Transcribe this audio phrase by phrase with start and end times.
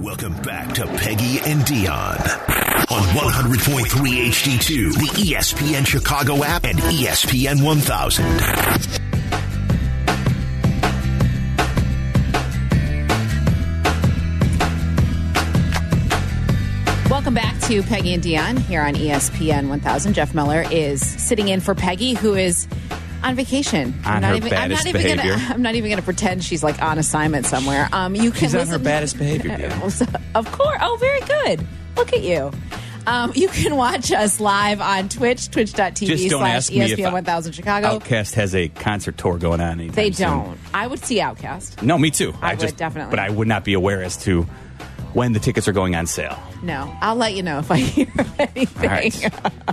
[0.00, 3.84] Welcome back to Peggy and Dion on 100.3
[4.30, 8.24] HD2, the ESPN Chicago app, and ESPN 1000.
[17.10, 20.14] Welcome back to Peggy and Dion here on ESPN 1000.
[20.14, 22.66] Jeff Meller is sitting in for Peggy, who is
[23.22, 23.94] on vacation.
[24.04, 25.32] On I'm not her even, I'm not baddest even behavior.
[25.36, 27.88] Gonna, I'm not even going to pretend she's like on assignment somewhere.
[27.92, 29.66] Um, you can She's on her baddest behavior,
[30.34, 30.80] of course.
[30.80, 31.66] Oh, very good.
[31.96, 32.50] Look at you.
[33.06, 37.12] Um, you can watch us live on Twitch, twitch.tv slash ask me if ESPN I-
[37.14, 37.98] 1000 Chicago.
[37.98, 39.78] OutKast has a concert tour going on.
[39.88, 40.58] They don't.
[40.74, 41.82] I would see OutKast.
[41.82, 42.34] No, me too.
[42.42, 43.10] I would, just definitely.
[43.10, 44.46] but I would not be aware as to
[45.14, 46.38] when the tickets are going on sale.
[46.62, 48.06] No, I'll let you know if I hear
[48.38, 48.88] anything.
[48.88, 49.30] Right,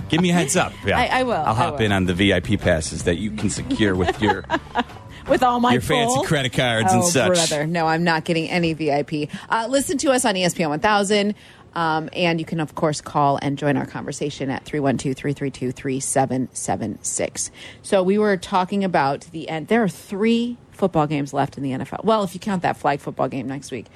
[0.08, 0.72] give me a heads up.
[0.84, 1.86] Yeah, I- I will, I'll hop will.
[1.86, 4.44] in on the VIP passes that you can secure with your
[5.28, 7.28] with all my Your fancy credit cards oh, and such.
[7.34, 9.30] brother, no, I'm not getting any VIP.
[9.50, 11.34] Uh, listen to us on ESPN 1000.
[11.74, 17.50] Um, and you can, of course, call and join our conversation at 312 332 3776.
[17.82, 19.68] So, we were talking about the end.
[19.68, 22.04] There are three football games left in the NFL.
[22.04, 23.86] Well, if you count that flag football game next week,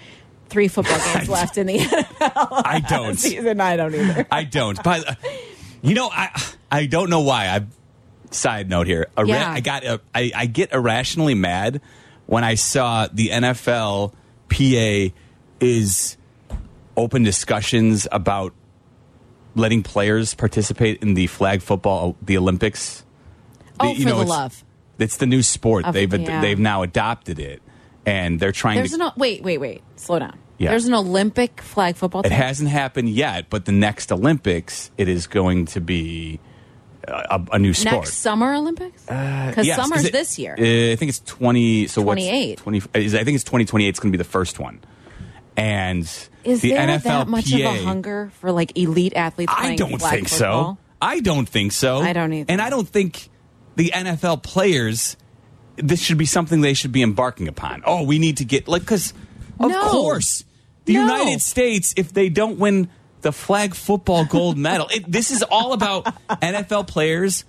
[0.53, 3.17] three football games left in the NFL I don't.
[3.17, 3.61] season.
[3.61, 4.27] I don't either.
[4.31, 4.81] I don't.
[4.83, 5.14] But uh,
[5.83, 6.28] you know, I
[6.70, 7.47] I don't know why.
[7.48, 7.64] I
[8.31, 9.08] side note here.
[9.17, 9.50] Ira- Yeah.
[9.50, 11.80] I got a, I, I get irrationally mad
[12.27, 14.12] when I saw the NFL
[14.48, 15.14] PA
[15.61, 16.17] is
[16.97, 18.53] open discussions about
[19.55, 23.05] letting players participate in the flag football, the Olympics.
[23.80, 24.64] Oh, for the it's, love.
[24.98, 25.84] It's the new sport.
[25.84, 26.41] Of- they've yeah.
[26.41, 27.61] they've now adopted it,
[28.06, 28.98] and they're trying There's to.
[28.98, 29.83] no, wait, wait, wait.
[29.97, 30.39] Slow down.
[30.62, 30.70] Yeah.
[30.70, 32.38] There's an Olympic flag football It team.
[32.38, 36.38] hasn't happened yet, but the next Olympics, it is going to be
[37.08, 37.94] a, a new sport.
[38.05, 39.02] Next summer Olympics?
[39.02, 40.52] Because Yes, summer's it- this year.
[40.56, 41.86] uh, I think it's twenty.
[41.88, 42.58] So what's 28.
[42.58, 42.83] Twenty.
[42.94, 43.90] is- I think it's twenty twenty eight.
[43.90, 44.80] It's going to be the first one,
[45.56, 46.02] and
[46.44, 49.52] Is the there NFL that much of a hunger for like elite athletes?
[49.56, 50.74] I don't think football?
[50.74, 50.78] so.
[51.00, 51.98] I don't think so.
[51.98, 52.50] I don't either.
[52.52, 53.28] And I don't think
[53.77, 55.17] the NFL players.
[55.77, 57.83] This should be something they should be embarking upon.
[57.86, 59.12] Oh, we need to get like because
[59.58, 59.89] of No.
[59.89, 60.45] course
[60.85, 61.01] the No.
[61.03, 62.89] United States if they don't win
[63.23, 66.05] the flag football gold medal, it, this is all about
[66.41, 67.45] NFL players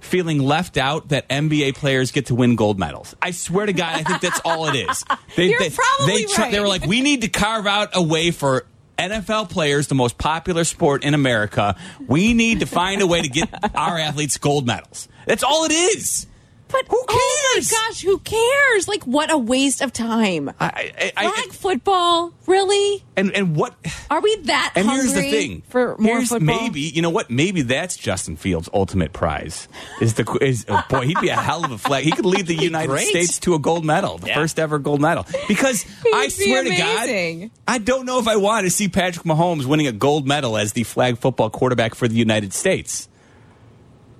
[0.00, 3.16] feeling left out that NBA players get to win gold medals.
[3.20, 5.04] I swear to God, I think that's all it is.
[5.36, 8.02] They, You're they, probably they, tr- they were like, we need to carve out a
[8.02, 8.64] way for
[8.96, 11.76] NFL players, the most popular sport in America.
[12.06, 15.08] We need to find a way to get our athletes gold medals.
[15.26, 16.26] That's all it is.
[16.68, 17.18] But Who cares?
[17.18, 18.88] oh my gosh, who cares?
[18.88, 20.48] Like, what a waste of time.
[20.58, 23.04] I, I, I, Flag football, really?
[23.16, 23.74] and and what?
[24.10, 25.62] Are we that And here's the thing.
[25.68, 26.46] for more here's football?
[26.60, 27.30] maybe you know what?
[27.30, 29.68] Maybe that's Justin Fields' ultimate prize.
[30.00, 31.02] Is the is oh boy?
[31.06, 32.04] He'd be a hell of a flag.
[32.04, 33.08] He could lead the United great.
[33.08, 34.34] States to a gold medal, the Yeah.
[34.36, 35.26] first ever gold medal.
[35.48, 37.40] Because I be swear amazing.
[37.40, 40.26] to God, I don't know if I want to see Patrick Mahomes winning a gold
[40.26, 43.08] medal as the flag football quarterback for the United States.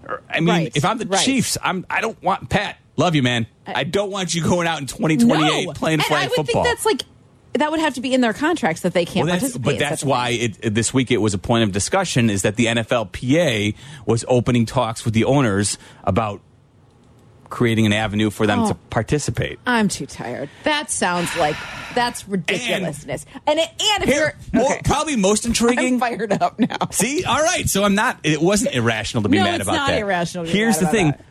[0.09, 1.25] Er, I mean, Right, if I'm the right.
[1.25, 1.85] Chiefs, I'm.
[1.91, 2.79] I don't want Pat.
[2.97, 3.47] Love you, man.
[3.67, 5.73] I don't want you going out in 2028 no.
[5.75, 6.65] playing and flag I would football.
[6.65, 7.03] think that's like
[7.55, 9.65] that would have to be in their contracts that they can't Well, participate.
[9.65, 12.67] but that's why it, this week it was a point of discussion is that the
[12.67, 13.75] NFLPA
[14.05, 16.43] was opening talks with the owners about
[17.49, 18.69] creating an avenue for them Oh.
[18.69, 19.59] to participate.
[19.67, 20.51] I'm too tired.
[20.65, 21.57] That sounds like
[21.95, 23.25] that's ridiculousness.
[23.47, 24.81] And it, and if Here, you're more, okay.
[24.85, 25.99] probably most I'm intriguing.
[26.01, 26.77] fired up now.
[26.91, 27.69] See, all right.
[27.69, 28.19] So I'm not.
[28.25, 30.01] It wasn't irrational to be No, mad it's about not that.
[30.01, 31.25] irrational to be Here's the thing: that.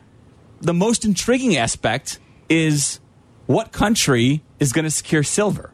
[0.61, 2.17] the most intriguing aspect
[2.49, 2.99] is
[3.45, 5.71] what country is going to secure silver.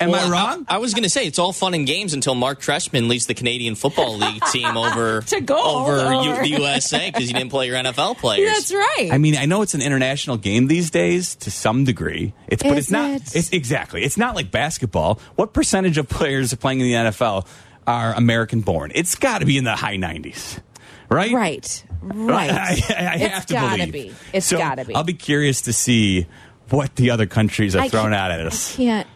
[0.00, 0.66] Am I wrong?
[0.68, 3.34] I, was going to say it's all fun and games until Marc Trestman leads the
[3.34, 6.42] Canadian Football League team over To gold, over over.
[6.44, 8.48] U, the USA because you didn't play your NFL players.
[8.52, 9.10] That's right.
[9.12, 12.34] I mean, I know it's an international game these days to some degree.
[12.48, 13.10] It's but Is it's not.
[13.10, 13.36] it?
[13.36, 14.02] It's exactly.
[14.02, 15.20] It's not like basketball.
[15.36, 17.46] What percentage of players playing in the NFL
[17.86, 18.90] are American born?
[18.94, 20.60] It's got to be in the high nineties,
[21.08, 21.32] right?
[21.32, 21.84] right.
[22.02, 22.50] Right.
[22.52, 23.92] I, I, I have to gotta believe.
[23.92, 24.14] be.
[24.32, 24.94] It's so gotta be.
[24.94, 26.26] I'll be curious to see
[26.70, 28.76] what the other countries are I throwing out at us.
[28.76, 29.06] Can't.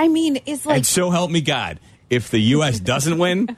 [0.00, 2.80] I mean, it's like and so help me God, if the U.S.
[2.80, 3.56] doesn't win,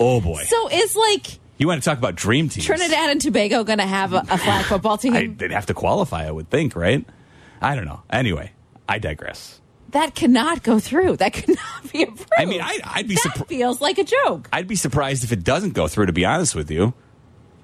[0.00, 0.68] oh boy, so.
[0.70, 2.66] it's like you want to talk about dream teams?
[2.66, 5.14] Trinidad and Tobago going to have a, a flag football team?
[5.14, 7.04] I, they'd have to qualify, I would think, right?
[7.62, 8.02] I don't know.
[8.10, 8.52] Anyway,
[8.88, 9.58] I digress.
[9.90, 11.16] that cannot go through.
[11.16, 12.28] That cannot be approved.
[12.36, 14.48] I mean, I- I'd be that surpri- feels like a joke.
[14.52, 16.06] I'd be surprised if it doesn't go through.
[16.06, 16.92] To be honest with you,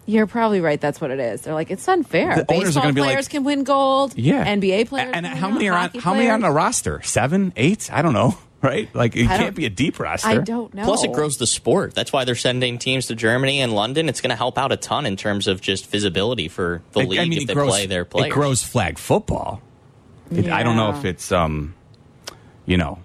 [0.07, 0.81] You're probably right.
[0.81, 1.43] That's what it is.
[1.43, 2.35] They're like, it's unfair.
[2.35, 4.15] The owners are Baseball gonna be like- players can win gold.
[4.17, 4.45] yeah.
[4.45, 5.13] NBA players.
[5.15, 5.91] And can how win many are on?
[6.01, 6.53] How many on players.
[6.53, 7.03] a roster?
[7.03, 7.91] Seven, eight?
[7.93, 8.37] I don't know.
[8.63, 8.95] Right?
[8.95, 10.29] Like it I can't don't- be a deep roster.
[10.29, 10.85] I don't know.
[10.85, 11.97] Plus, it grows the sport.
[11.97, 14.09] That's why they're sending teams to Germany and London.
[14.09, 17.09] It's going to help out a ton in terms of just visibility for the It-
[17.09, 18.29] league I mean, if it they grows, play their players.
[18.29, 19.61] It grows flag football.
[20.31, 20.99] It, I don't know Yeah.
[21.01, 21.75] if it's um,
[22.65, 23.01] you know,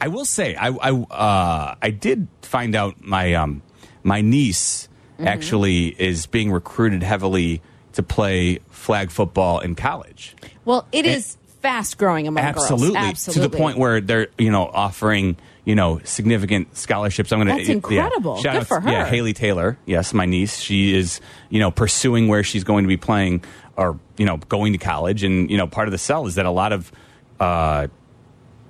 [0.00, 3.62] I will say, I I, uh, I did find out my um,
[4.02, 5.28] my niece Mm-hmm.
[5.28, 7.62] actually is being recruited heavily
[7.94, 10.36] to play flag football in college.
[10.66, 13.08] Well, it is fast growing among Absolutely, girls.
[13.08, 13.42] Absolutely.
[13.42, 17.32] to the point where they're you know offering you know significant scholarships.
[17.32, 18.36] I'm going to That's incredible.
[18.36, 18.90] Shout Good out, for her.
[18.90, 19.78] Yeah, Haley Taylor.
[19.86, 20.58] Yes, my niece.
[20.58, 23.42] She is you know pursuing where she's going to be playing
[23.76, 26.46] or you know going to college, and you know part of the sell is that
[26.46, 26.92] a lot of
[27.40, 27.86] uh,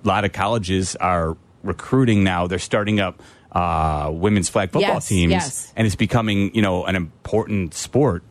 [0.05, 2.47] a lot of colleges are recruiting now.
[2.47, 3.21] They're starting up
[3.57, 5.73] uh, women's flag football Yes, teams, yes.
[5.77, 8.23] and it's becoming you know an important sport.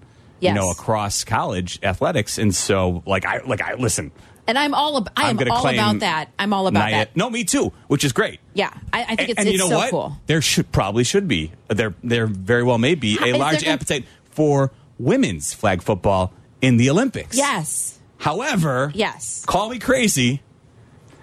[0.42, 4.12] You know, across college athletics, and so like I like I listen.
[4.46, 6.30] and I'm all ab- I I'm gonna all claim about that.
[6.38, 7.16] I'm all about Nia- that.
[7.18, 7.74] No, me too.
[7.88, 8.40] Which is great.
[8.54, 9.90] Yeah, I, I think it's, and it's you know so what?
[9.90, 10.18] cool.
[10.28, 11.52] There should probably should be.
[11.70, 16.32] There there very well may be a there large gonna- appetite for women's flag football
[16.62, 17.36] in the Olympics.
[17.36, 19.44] Yes, However, Yes.
[19.48, 20.44] Call me crazy.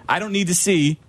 [0.09, 0.99] I don't need to see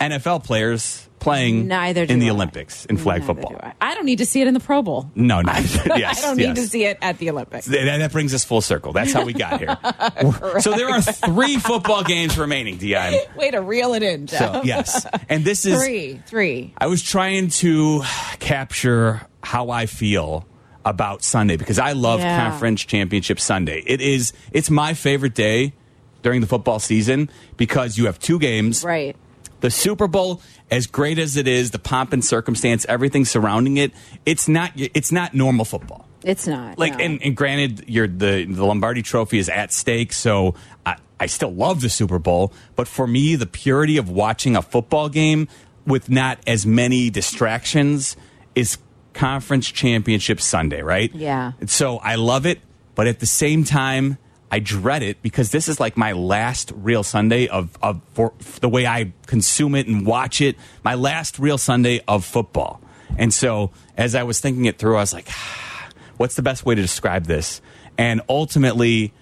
[0.00, 2.32] NFL players playing neither in the I.
[2.32, 3.50] Olympics in flag Neither football.
[3.52, 3.72] do I.
[3.80, 5.10] I don't need to see it in the Pro Bowl.
[5.14, 5.52] No, no.
[5.52, 6.48] yes, I don't yes.
[6.48, 7.66] need to see it at the Olympics.
[7.66, 8.92] Th- That, that brings us full circle.
[8.92, 9.76] That's how we got here.
[10.60, 13.14] so there are three football games remaining, Dion.
[13.36, 14.38] Way to reel it in, Jeff.
[14.54, 16.74] So yes, and this is three, three.
[16.78, 18.02] I was trying to
[18.40, 20.46] capture how I feel
[20.84, 22.48] about Sunday because I love Yeah.
[22.50, 23.82] Conference Championship Sunday.
[23.86, 25.74] It is it's my favorite day
[26.22, 28.82] during the football season because you have two games.
[28.84, 29.16] Right.
[29.60, 30.40] The Super Bowl,
[30.70, 33.92] as great as it is, the pomp and circumstance, everything surrounding it,
[34.24, 36.06] it's not it's not normal football.
[36.24, 37.04] It's not Like no.
[37.04, 41.52] and, and granted, you're the the Lombardi Trophy is at stake, so I, I still
[41.52, 42.52] love the Super Bowl.
[42.76, 45.48] But for me, the purity of watching a football game
[45.86, 48.16] with not as many distractions
[48.54, 48.78] is
[49.14, 51.12] Conference Championship Sunday, right?
[51.14, 51.52] Yeah.
[51.66, 52.60] So I love it,
[52.94, 54.18] but at the same time,
[54.50, 58.68] I dread it because this is like my last real Sunday of of for, the
[58.68, 60.56] way I consume it and watch it.
[60.82, 62.80] My last real Sunday of football,
[63.16, 65.28] and so as I was thinking it through, I was like
[66.16, 67.60] what's the best way to describe this?
[67.96, 69.12] And ultimately,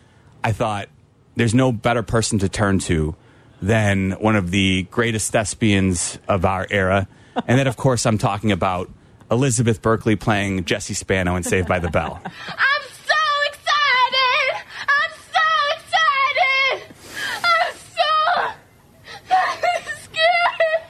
[0.44, 0.88] I thought
[1.34, 3.14] there's no better person to turn to
[3.62, 7.08] than one of the greatest thespians of our era.
[7.46, 8.90] And then, of course, I'm talking about
[9.30, 12.20] Elizabeth Berkley playing Jesse Spano in Saved by the Bell.
[12.24, 13.14] I'm so
[13.46, 14.64] excited!
[14.88, 15.42] I'm so
[15.76, 16.94] excited!
[17.44, 18.06] I'm so
[20.04, 20.82] scared!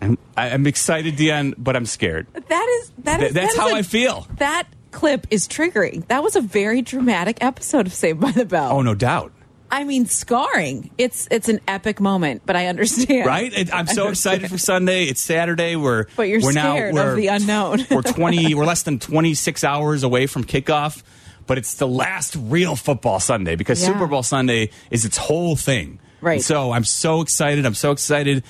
[0.00, 2.26] I'm, I'm excited, Dion, but I'm scared.
[2.32, 4.26] that is that Th- that's that is how a- I feel.
[4.36, 6.06] That clip is triggering.
[6.08, 8.72] That was a very dramatic episode of Saved by the Bell.
[8.72, 9.32] Oh, no doubt.
[9.70, 10.90] I mean, scarring.
[10.96, 13.26] It's it's an epic moment, but I understand.
[13.26, 13.52] Right?
[13.52, 15.04] It, I'm so excited for Sunday.
[15.04, 15.76] It's Saturday.
[15.76, 17.84] We're But you're we're now scared of we're, the unknown.
[17.90, 18.54] we're 20.
[18.54, 21.02] We're less than 26 hours away from kickoff,
[21.46, 23.88] but it's the last real football Sunday because Yeah.
[23.92, 25.98] Super Bowl Sunday is its whole thing.
[26.22, 26.34] Right.
[26.36, 27.66] And so I'm so excited.
[27.66, 28.44] I'm so excited,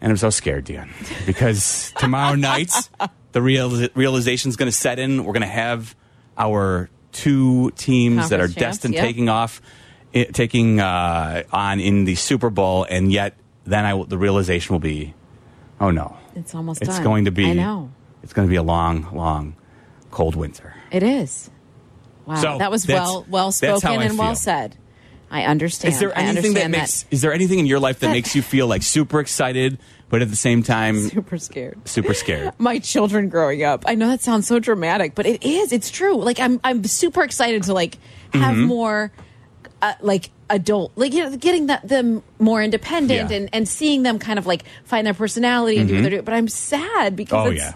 [0.00, 0.90] and I'm so scared, Dion,
[1.26, 2.72] because tomorrow night
[3.32, 5.24] the real realization is going to set in.
[5.24, 5.94] We're going to have
[6.36, 9.04] our two teams that are Conference champs, destined yep.
[9.04, 9.60] taking off,
[10.14, 14.74] i taking uh, on in the Super Bowl, and yet then I will- the realization
[14.74, 15.14] will be,
[15.80, 17.04] oh no, It's almost it's done.
[17.04, 17.46] going to be.
[17.46, 17.90] I know.
[18.22, 19.56] It's going to be a long, long,
[20.10, 20.74] cold winter.
[20.90, 21.50] It is.
[22.26, 22.34] Wow.
[22.36, 24.76] So, that was well well spoken and well said.
[25.30, 25.94] I understand.
[25.94, 27.04] Is there anything that makes?
[27.10, 29.78] Is there anything in your life that makes you feel like super excited,
[30.08, 31.86] but at the same time super scared.
[31.88, 32.52] super scared?
[32.58, 33.84] my children growing up.
[33.86, 35.72] I know that sounds so dramatic, but it is.
[35.72, 36.16] It's true.
[36.16, 37.96] Like I'm, I'm super excited to like
[38.32, 38.62] have Mm-hmm.
[38.64, 39.12] more,
[39.82, 43.24] uh, like adult, like you know, getting that, them more independent Yeah.
[43.24, 43.32] Mm-hmm.
[43.34, 46.24] and and seeing them kind of like find their personality and do what they're doing.
[46.24, 47.72] But I'm sad because Oh it's, yeah,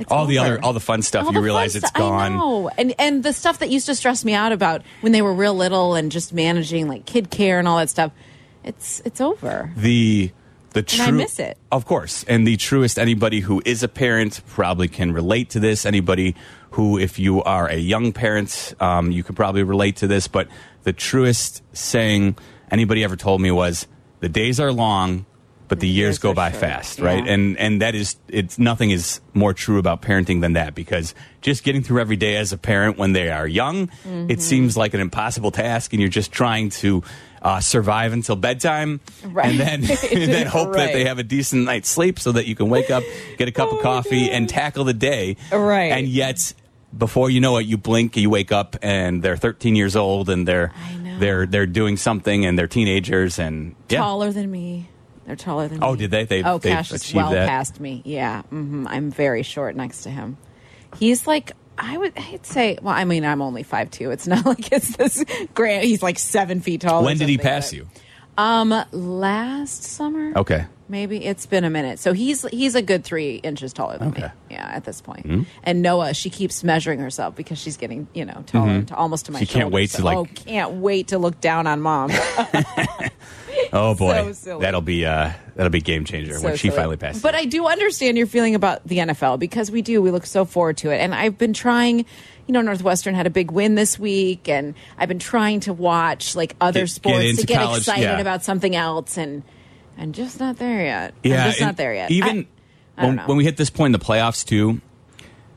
[0.00, 2.32] it's all the other all the fun stuff All you realize it's gone.
[2.32, 5.22] I know, and and the stuff that used to stress me out about when they
[5.22, 8.12] were real little and just managing like kid care and all that stuff.
[8.64, 9.72] It's it's over.
[9.76, 10.30] The
[10.72, 11.58] the true I miss it.
[11.72, 15.84] of course, and the truest anybody who is a parent probably can relate to this.
[15.84, 16.36] Anybody
[16.72, 20.28] who, if you are a young parent, um, you could probably relate to this.
[20.28, 20.48] But
[20.84, 22.36] the truest saying
[22.70, 23.86] anybody ever told me was,
[24.20, 25.26] "The days are long."
[25.70, 27.24] But the years years go by fast, right?
[27.24, 27.32] Yeah.
[27.32, 31.62] And and that is it's nothing is more true about parenting than that because just
[31.64, 34.30] getting through every day as a parent when they are young, Mm-hmm.
[34.30, 37.02] it seems like an impossible task, and you're just trying to
[37.40, 39.46] uh, survive until bedtime, Right.
[39.46, 39.80] and then
[40.12, 42.90] and then hope that they have a decent night's sleep so that you can wake
[42.90, 43.04] up,
[43.38, 44.34] get a cup Oh of coffee, God.
[44.34, 45.36] and tackle the day.
[45.52, 45.92] Right.
[45.92, 46.52] And yet,
[46.96, 50.48] before you know it, you blink, you wake up, and they're 13 years old, and
[50.48, 54.00] they're I they're they're doing something, and they're teenagers, and yeah.
[54.00, 54.88] taller than me.
[55.30, 55.86] They're taller than me.
[55.86, 56.24] Oh, did they?
[56.24, 57.48] They've- oh, they've Cash is well that?
[57.48, 58.02] past me.
[58.04, 60.38] Yeah, hmm I'm very short next to him.
[60.98, 62.78] He's like I would I'd say.
[62.82, 64.10] Well, I mean, I'm only five two.
[64.10, 65.84] It's not like it's this grand.
[65.84, 67.04] He's like seven feet tall.
[67.04, 67.86] When did he pass but- you?
[68.38, 70.32] Um, last summer.
[70.38, 70.64] Okay.
[70.88, 71.98] maybe it's been a minute.
[71.98, 74.24] So he's he's a good three inches taller than me.
[74.50, 75.46] Yeah, at this point.
[75.62, 79.32] And Noah, she keeps measuring herself because she's getting you know taller, to almost to
[79.32, 79.38] my.
[79.40, 79.74] She can't shoulder.
[79.74, 82.10] wait to, like- Oh, can't wait to look down on mom.
[83.72, 86.76] Oh boy, So that'll be uh, that'll be game changer So when she silly.
[86.76, 87.22] finally passes.
[87.22, 90.02] But I do understand your feeling about the NFL because we do.
[90.02, 90.98] We look so forward to it.
[90.98, 95.08] And I've been trying, you know, Northwestern had a big win this week, and I've
[95.08, 98.18] been trying to watch like other Get- get sports into to get college, excited yeah.
[98.20, 99.42] about something else, and
[99.96, 101.14] and just not there yet.
[101.22, 102.10] yeah, I'm just not there yet.
[102.10, 102.46] Even
[102.96, 104.80] I, I when, when we hit this point in the playoffs too,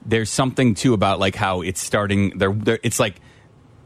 [0.06, 2.38] there's something too about like how it's starting.
[2.38, 3.16] They're it's like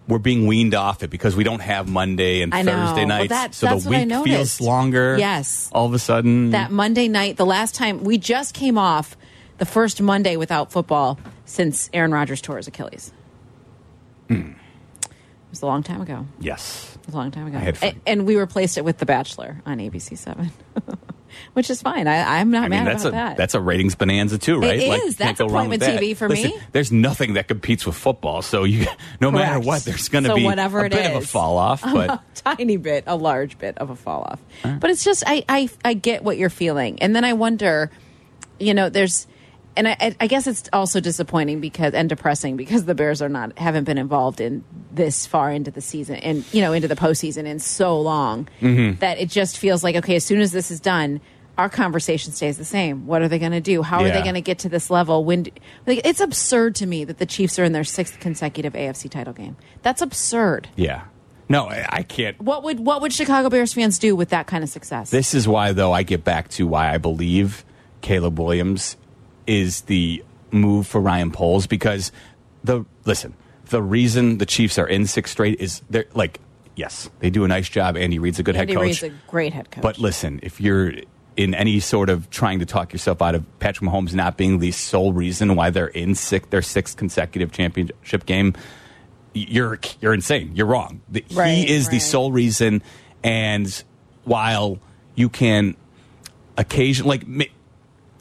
[0.08, 2.52] we're being weaned off it because we don't have Monday and.
[2.54, 5.18] Thursday Well, nights, that- so the week feels longer.
[5.20, 5.70] Yes.
[5.74, 9.18] all of a sudden that Monday night, the last time we just came off
[9.58, 13.12] the first Monday without football since Aaron Rodgers tore his Achilles.
[14.28, 14.52] Hmm.
[15.04, 16.26] It was a long time ago.
[16.40, 17.58] Yes, It was a long time ago.
[17.58, 17.90] I had fun.
[18.06, 20.52] A- and we replaced it with The Bachelor on ABC Seven,
[21.54, 22.08] which is fine.
[22.08, 23.38] I, I'm not I mean mad that's a about that.
[23.38, 24.80] that's a ratings bonanza too, right?
[24.80, 25.16] It Like, is.
[25.18, 26.02] That's go wrong with appointment that.
[26.02, 26.60] TV for Listen, me.
[26.72, 28.86] There's nothing that competes with football, so you
[29.22, 31.58] no matter what, there's going to So be whatever a it bit of a fall
[31.58, 31.82] off.
[31.94, 34.42] But a tiny bit, a large bit of a fall off.
[34.80, 37.92] But it's just I, I I get what you're feeling, and then I wonder,
[38.60, 39.28] you know, there's,
[39.78, 43.58] and I I guess it's also disappointing because and depressing because the Bears are not
[43.58, 47.46] haven't been involved in this far into the season and you know into the postseason
[47.46, 49.00] in so long Mm-hmm.
[49.00, 51.22] that it just feels like okay, as soon as this is done.
[51.58, 53.08] Our conversation stays the same.
[53.08, 53.82] What are they going to do?
[53.82, 55.26] How are they going to get to this level?
[55.26, 55.52] When do-
[55.88, 59.34] like, it's absurd to me that the Chiefs are in their sixth consecutive AFC title
[59.34, 59.58] game.
[59.82, 60.70] That's absurd.
[60.76, 61.06] yeah,
[61.50, 62.40] no, I, I can't.
[62.40, 65.10] What would what would Chicago Bears fans do with that kind of success?
[65.10, 67.66] This is why, though, I get back to why I believe
[68.02, 68.96] Caleb Williams
[69.48, 72.12] is the move for Ryan Poles because
[72.64, 73.34] the listen,
[73.70, 76.40] the reason the Chiefs are in six straight is they're like,
[76.76, 77.98] yes, they do a nice job.
[77.98, 79.82] Andy Reid's a good Andy head coach, Reid's a great head coach.
[79.82, 80.94] but listen, if you're
[81.36, 84.72] in any sort of trying to talk yourself out of Patrick Mahomes not being the
[84.72, 88.54] sole reason why they're in six, their sixth consecutive championship game,
[89.34, 90.52] you're you're insane.
[90.56, 91.02] You're wrong.
[91.10, 92.82] The- Right, he is the sole reason.
[93.24, 93.84] And
[94.24, 94.80] while
[95.16, 95.76] you can
[96.58, 97.52] occasionally, like,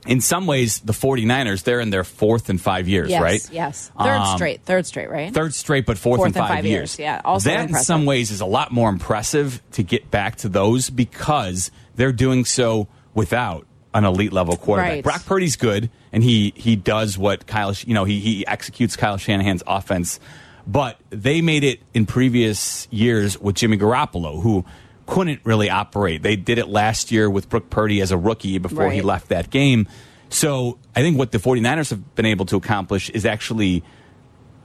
[0.06, 3.48] in some ways, the 49ers, they're in their fourth and five years, yes, right?
[3.52, 5.32] Yes, third Um, straight, third straight, right?
[5.32, 6.98] Third straight, but fourth, Fourth and and five, five years.
[6.98, 10.36] years, yeah, also that in some ways is a lot more impressive to get back
[10.36, 14.90] to those because they're doing so without an elite level quarterback.
[14.92, 15.02] Right.
[15.04, 19.16] Brock Purdy's good, and he he does what Kyle, you know, he he executes Kyle
[19.16, 20.20] Shanahan's offense.
[20.66, 24.64] But they made it in previous years with Jimmy Garoppolo, who
[25.06, 26.22] couldn't really operate.
[26.22, 29.50] They did it last year with Brock Purdy as a rookie before he left that
[29.50, 29.88] game.
[30.28, 33.84] So I think what the 49ers have been able to accomplish is actually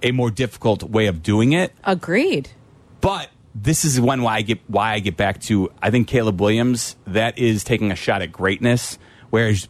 [0.02, 1.74] a more difficult way of doing it.
[1.84, 2.50] Agreed.
[3.00, 6.40] But this is when why I get why I get back to I think Caleb
[6.40, 8.98] Williams that is taking a shot at greatness,
[9.30, 9.68] whereas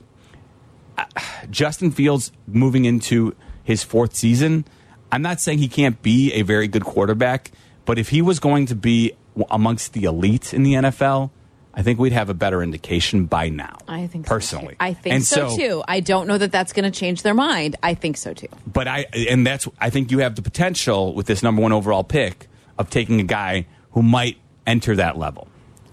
[0.97, 1.05] uh,
[1.49, 4.65] Justin Fields moving into his fourth season.
[5.11, 7.51] I'm not saying he can't be a very good quarterback,
[7.85, 9.13] but if he was going to be
[9.49, 11.31] amongst the elite in the NFL,
[11.73, 13.77] I think we'd have a better indication by now.
[13.87, 14.77] I think personally, So too.
[14.81, 15.83] I think And so, too.
[15.87, 17.77] I don't know that that's going to change their mind.
[17.81, 18.49] I think so too.
[18.67, 22.03] but I and that's I think you have the potential with this number one overall
[22.03, 22.47] pick
[22.77, 25.47] of taking a guy who might enter that level.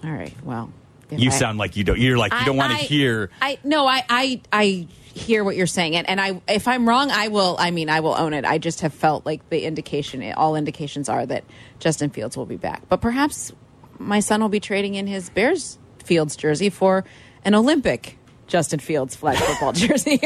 [0.05, 0.33] All right.
[0.43, 0.73] Well,
[1.11, 1.99] You I- sound like you don't.
[1.99, 3.31] You're like you don't want to hear.
[3.41, 7.11] I no, I, I I hear what you're saying, and and I if I'm wrong,
[7.11, 7.57] I will.
[7.59, 8.45] I mean, I will own it.
[8.45, 11.45] I just have felt like the indication, all indications are that
[11.79, 13.53] Justin Fields will be back, but perhaps
[13.99, 17.05] my son will be trading in his Bears Fields jersey for
[17.45, 20.19] an Olympic Justin Fields flag football jersey.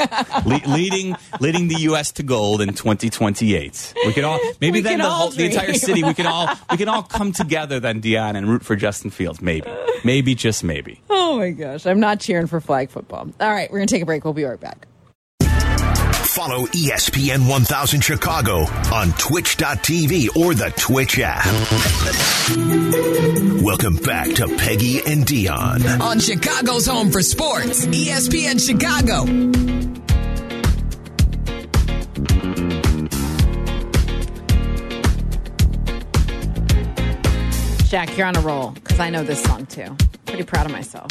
[0.47, 2.13] Le- leading leading the U.S.
[2.13, 3.95] to gold in 2028.
[4.07, 6.03] We could all maybe We then the whole the entire city.
[6.05, 9.41] We can all we can all come together then, Dion, and root for Justin Fields.
[9.43, 9.69] Maybe,
[10.05, 11.01] maybe just maybe.
[11.11, 13.29] oh my gosh, I'm not cheering for flag football.
[13.41, 14.25] All right, we're gonna take a break.
[14.25, 14.87] We'll be right back.
[16.33, 18.61] Follow E ESPN 1000 Chicago
[18.93, 21.45] on twitch.tv or the Twitch app.
[23.63, 25.87] Welcome back to Peggy and Dion.
[26.01, 30.02] on Chicago's home for sports, ESPN Chicago.
[37.93, 39.95] Jack, you're on a roll because I know this song too.
[40.25, 41.11] Pretty proud of myself.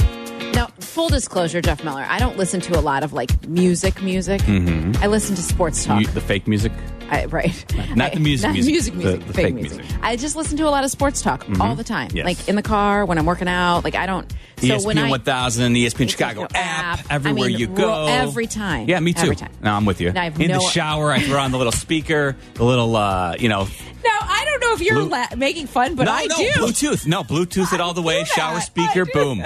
[0.56, 4.42] Now, full disclosure, Jeff Meller, I don't listen to a lot of like music, music.
[4.42, 5.04] Mm-hmm.
[5.04, 6.02] I listen to sports talk.
[6.02, 6.72] You- the fake music.
[7.12, 7.66] I, right.
[7.96, 9.78] Not the I- music not music, music, music, the fake, fake music.
[9.80, 9.98] music.
[10.02, 12.26] I just listen to a lot of sports talk all the time, Yes.
[12.26, 13.84] like in the car when I'm working out.
[13.84, 14.32] Like I don't.
[14.58, 17.06] So ESPN when I 1000, the ESPN Chicago ESPN app, app.
[17.12, 18.06] everywhere I mean, you go.
[18.08, 18.88] every time.
[18.88, 19.24] Yeah, me too.
[19.24, 19.52] Every time.
[19.62, 20.10] No, I'm with you.
[20.10, 23.64] In no- the shower, I throw on the little speaker, the little, uh, you know.
[24.04, 26.52] Now I don't know if you're Blue- la- making fun, but no, I no, do.
[26.54, 27.06] Bluetooth.
[27.08, 28.24] No, Bluetooth it all the way.
[28.24, 29.44] Shower speaker, boom.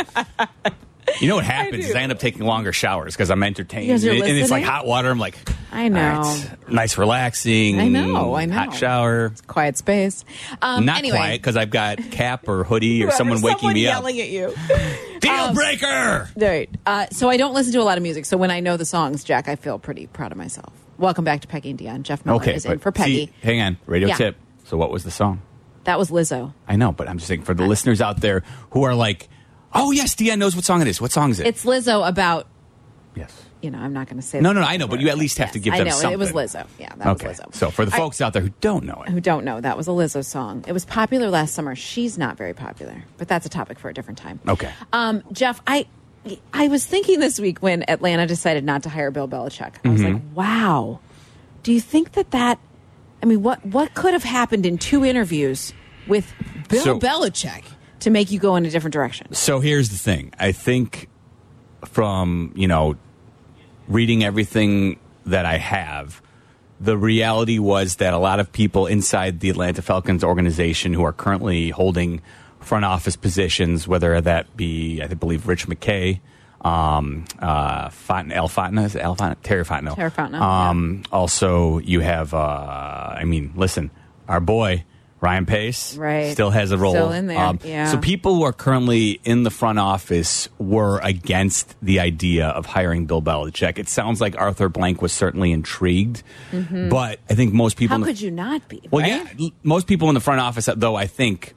[1.21, 4.03] You know what happens is I end up taking longer showers because I'm entertained, and,
[4.03, 5.09] and it's like hot water.
[5.09, 5.37] I'm like,
[5.71, 5.99] I know.
[6.21, 7.79] right, nice, relaxing.
[7.79, 8.53] I know, I know.
[8.55, 9.31] Hot shower.
[9.47, 10.25] Quiet space.
[10.61, 13.87] Um, Not anyway, quiet because I've got cap or hoodie or someone waking someone me
[13.87, 13.95] up.
[14.01, 14.53] yelling at you.
[15.19, 16.29] Deal breaker.
[16.37, 16.69] Right.
[16.85, 18.25] Uh, so I don't listen to a lot of music.
[18.25, 20.73] So when I know the songs, Jack, I feel pretty proud of myself.
[20.97, 22.03] Welcome back to Peggy and Dion.
[22.03, 23.27] Jeff Meller Okay, is in for Peggy.
[23.27, 23.77] see, hang on.
[23.85, 24.15] Radio Yeah.
[24.15, 24.37] tip.
[24.65, 25.41] So what was the song?
[25.83, 26.53] That was Lizzo.
[26.67, 29.27] I know, but I'm just saying for the listeners out there who are like,
[29.75, 31.47] "Oh yes, Dion knows what song it is." What song is it?
[31.47, 32.47] It's Lizzo about.
[33.15, 33.41] yes.
[33.61, 34.41] You know, I'm not going to say.
[34.41, 36.11] No, no, no, I know, but you at least have to give them I know
[36.11, 36.31] it was.
[36.33, 36.67] Lizzo.
[36.77, 37.29] Yeah, that okay.
[37.29, 37.55] was Lizzo.
[37.55, 39.75] So for the I- folks out there who don't know it, who don't know, that
[39.75, 40.63] was a Lizzo song.
[40.67, 41.73] It was popular last summer.
[41.75, 44.39] She's not very popular, but that's a topic for a different time.
[44.47, 44.71] Okay.
[44.93, 45.87] Um, Jeff, I
[46.53, 49.73] I was thinking this week when Atlanta decided not to hire Bill Belichick.
[49.83, 50.13] I was Mm-hmm.
[50.13, 50.99] like, wow.
[51.63, 52.59] Do you think that that?
[53.23, 55.73] I mean, what what could have happened in two interviews
[56.07, 56.31] with
[56.69, 57.63] Bill So- Belichick
[58.05, 59.33] to make you go in a different direction?
[59.33, 60.31] So here's the thing.
[60.39, 61.09] I think
[61.85, 62.95] from, you know,
[63.87, 66.21] reading everything that I have,
[66.79, 71.13] the reality was that a lot of people inside the Atlanta Falcons organization who are
[71.13, 72.21] currently holding
[72.59, 76.19] front office positions, whether that be, I believe, Rich McKay,
[76.61, 79.37] um, uh, Fonten, Al Fontenot, is it Al Fontenot?
[79.43, 79.95] Terry Fontenot.
[79.95, 83.91] Terry Fontenot, Um, Also, you have, uh, I mean, listen,
[84.27, 84.83] our boy,
[85.21, 86.33] Ryan Pace, Right.
[86.33, 86.91] still has a role.
[86.93, 87.89] Still in there, Um, yeah.
[87.91, 93.05] So people who are currently in the front office were against the idea of hiring
[93.05, 93.79] Bill Belichick.
[93.79, 97.95] It sounds like Arthur Blank was certainly intrigued, but I think most people.
[97.95, 98.03] Mm-hmm.
[98.03, 98.81] How the, could you not be?
[98.91, 99.25] Well, right?
[99.37, 101.55] yeah, most people in the front office, though, I think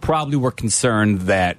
[0.00, 1.56] probably were concerned that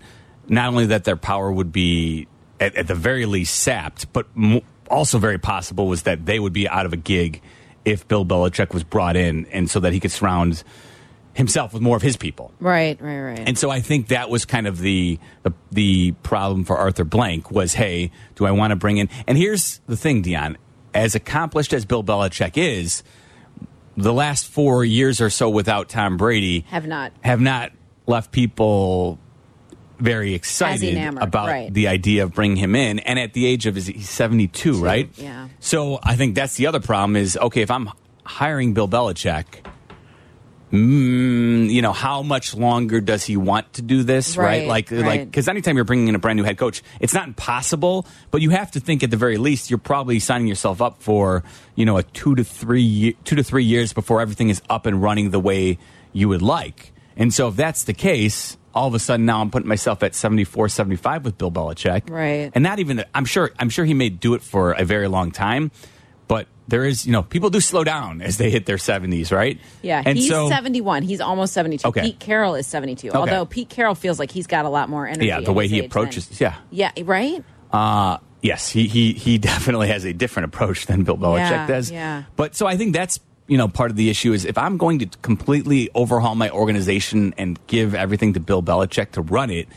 [0.47, 2.27] not only that their power would be
[2.59, 6.53] at, at the very least sapped, but m- also very possible was that they would
[6.53, 7.41] be out of a gig
[7.83, 10.63] if Bill Belichick was brought in, and so that he could surround
[11.35, 12.51] himself with more of his people.
[12.59, 13.43] Right, right, right.
[13.45, 17.51] And so I think that was kind of the, the the problem for Arthur Blank
[17.51, 19.09] was, hey, do I want to bring in?
[19.27, 20.57] And here's the thing, Dion,
[20.93, 23.03] as accomplished as Bill Belichick is,
[23.97, 27.11] the last four years or so without Tom Brady Have not.
[27.21, 27.71] have not
[28.07, 29.19] left people
[29.99, 31.73] very excited about right.
[31.73, 32.99] the idea of bringing him in.
[32.99, 35.09] And at the age of is he's seventy two, right?
[35.15, 35.47] yeah.
[35.59, 37.89] So I think that's the other problem is okay if I'm
[38.23, 39.45] hiring Bill Belichick.
[40.75, 44.91] Mm, you know how much longer does he want to do this right, Right, like
[44.91, 48.41] like because anytime you're bringing in a brand new head coach it's not impossible but
[48.41, 51.43] you have to think at the very least you're probably signing yourself up for
[51.75, 55.01] you know a two to three two to three years before everything is up and
[55.01, 55.77] running the way
[56.13, 56.91] you would like.
[57.17, 60.13] And so if that's the case all of a sudden now i'm putting myself at
[60.13, 62.09] 74 75 with bill belichick.
[62.09, 62.51] Right.
[62.53, 65.31] and not even i'm sure i'm sure he may do it for a very long
[65.31, 65.71] time
[66.67, 70.01] there is you know people do slow down as they hit their 70s right Yeah,
[70.05, 71.03] and he's so 71.
[71.03, 71.87] He's almost 72.
[71.89, 72.01] Okay.
[72.01, 73.11] Pete Carroll is 72.
[73.11, 75.27] Although Pete Carroll feels like he's got a lot more energy.
[75.27, 76.37] Yeah, the way he approaches- than-
[76.71, 76.91] yeah.
[76.95, 77.43] Yeah, right?
[77.71, 81.91] Uh, yes, he, he he definitely has a different approach than Bill Belichick Yeah, does.
[81.91, 82.23] yeah.
[82.35, 84.99] But so I think that's you know part of the issue is if I'm going
[84.99, 89.67] to completely overhaul my organization and give everything to Bill Belichick to run it,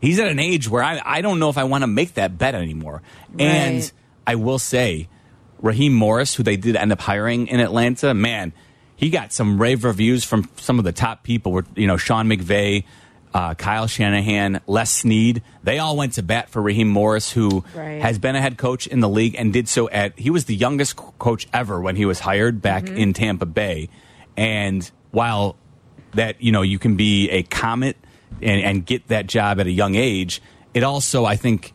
[0.00, 2.36] he's at an age where I I don't know if I want to make that
[2.36, 3.00] bet anymore.
[3.38, 3.90] And
[4.26, 5.08] I will say,
[5.64, 8.52] Raheem Morris, who they did end up hiring in Atlanta, man,
[8.96, 11.50] he got some rave reviews from some of the top people.
[11.52, 12.84] Were you know Sean McVay.
[13.36, 18.00] Uh, Kyle Shanahan, Les Snead, they all went to bat for Raheem Morris, who Right.
[18.00, 20.54] has been a head coach in the league and did so at he was the
[20.54, 22.96] youngest coach ever when he was hired back Mm-hmm.
[22.96, 23.88] in Tampa Bay.
[24.36, 25.56] And while
[26.12, 27.96] that you know you can be a comet
[28.40, 30.40] and, and get that job at a young age,
[30.72, 31.72] it also I think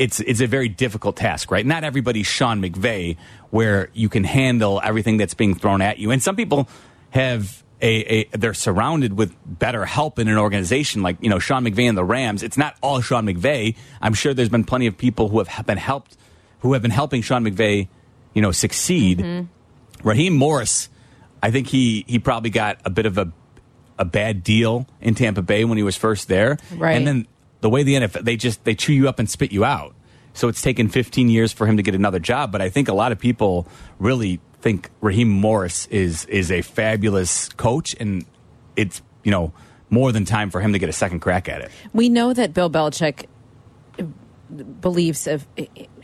[0.00, 1.64] it's it's a very difficult task, right?
[1.64, 3.16] Not everybody's Sean McVay,
[3.50, 6.68] where you can handle everything that's being thrown at you, and some people
[7.10, 7.62] have.
[7.82, 7.94] A,
[8.32, 11.96] a, they're surrounded with better help in an organization like you know Sean McVay and
[11.96, 12.42] the Rams.
[12.42, 13.74] It's not all Sean McVay.
[14.02, 16.14] I'm sure there's been plenty of people who have been helped,
[16.58, 17.88] who have been helping Sean McVay,
[18.34, 19.20] you know, succeed.
[19.20, 20.06] Mm-hmm.
[20.06, 20.90] Raheem Morris,
[21.42, 23.32] I think he he probably got a bit of a
[23.98, 26.92] a bad deal in Tampa Bay when he was first there, Right.
[26.98, 27.26] and then
[27.60, 29.94] the way the NFL they just they chew you up and spit you out.
[30.32, 32.92] So it's taken 15 years for him to get another job, but I think a
[32.94, 33.66] lot of people
[33.98, 38.24] really think Raheem Morris is is a fabulous coach, and
[38.76, 39.52] it's you know
[39.88, 41.70] more than time for him to get a second crack at it.
[41.92, 43.26] We know that Bill Belichick
[44.80, 45.46] believes of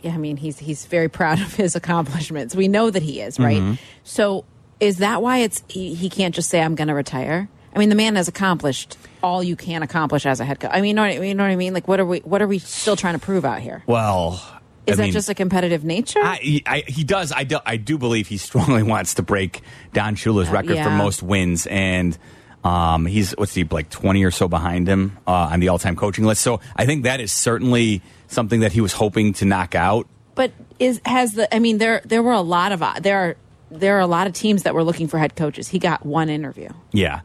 [0.03, 2.55] I mean he's he's very proud of his accomplishments.
[2.55, 3.61] We know that he is, right?
[3.61, 3.73] Mm-hmm.
[4.03, 4.45] So
[4.79, 7.49] is that why it's he, he can't just say I'm going to retire?
[7.73, 10.71] I mean the man has accomplished all you can accomplish as a head coach.
[10.73, 11.73] I mean you know, what, you know what I mean?
[11.73, 13.83] Like what are we what are we still trying to prove out here?
[13.85, 14.41] Well,
[14.85, 16.21] Is I that mean, just a competitive nature?
[16.23, 17.33] I, I, he does.
[17.33, 19.61] I do, I do believe he strongly wants to break
[19.93, 22.17] Don Shula's record for most wins, and
[22.63, 26.25] um, he's what's he like twenty or so behind him uh, on the all-time coaching
[26.25, 26.41] list.
[26.41, 30.07] So I think that is certainly something that he was hoping to knock out.
[30.35, 31.53] But is has the?
[31.53, 33.35] I mean, there there were a lot of there are
[33.71, 35.67] there are a lot of teams that were looking for head coaches.
[35.67, 36.69] He got one interview.
[36.91, 37.21] Yeah.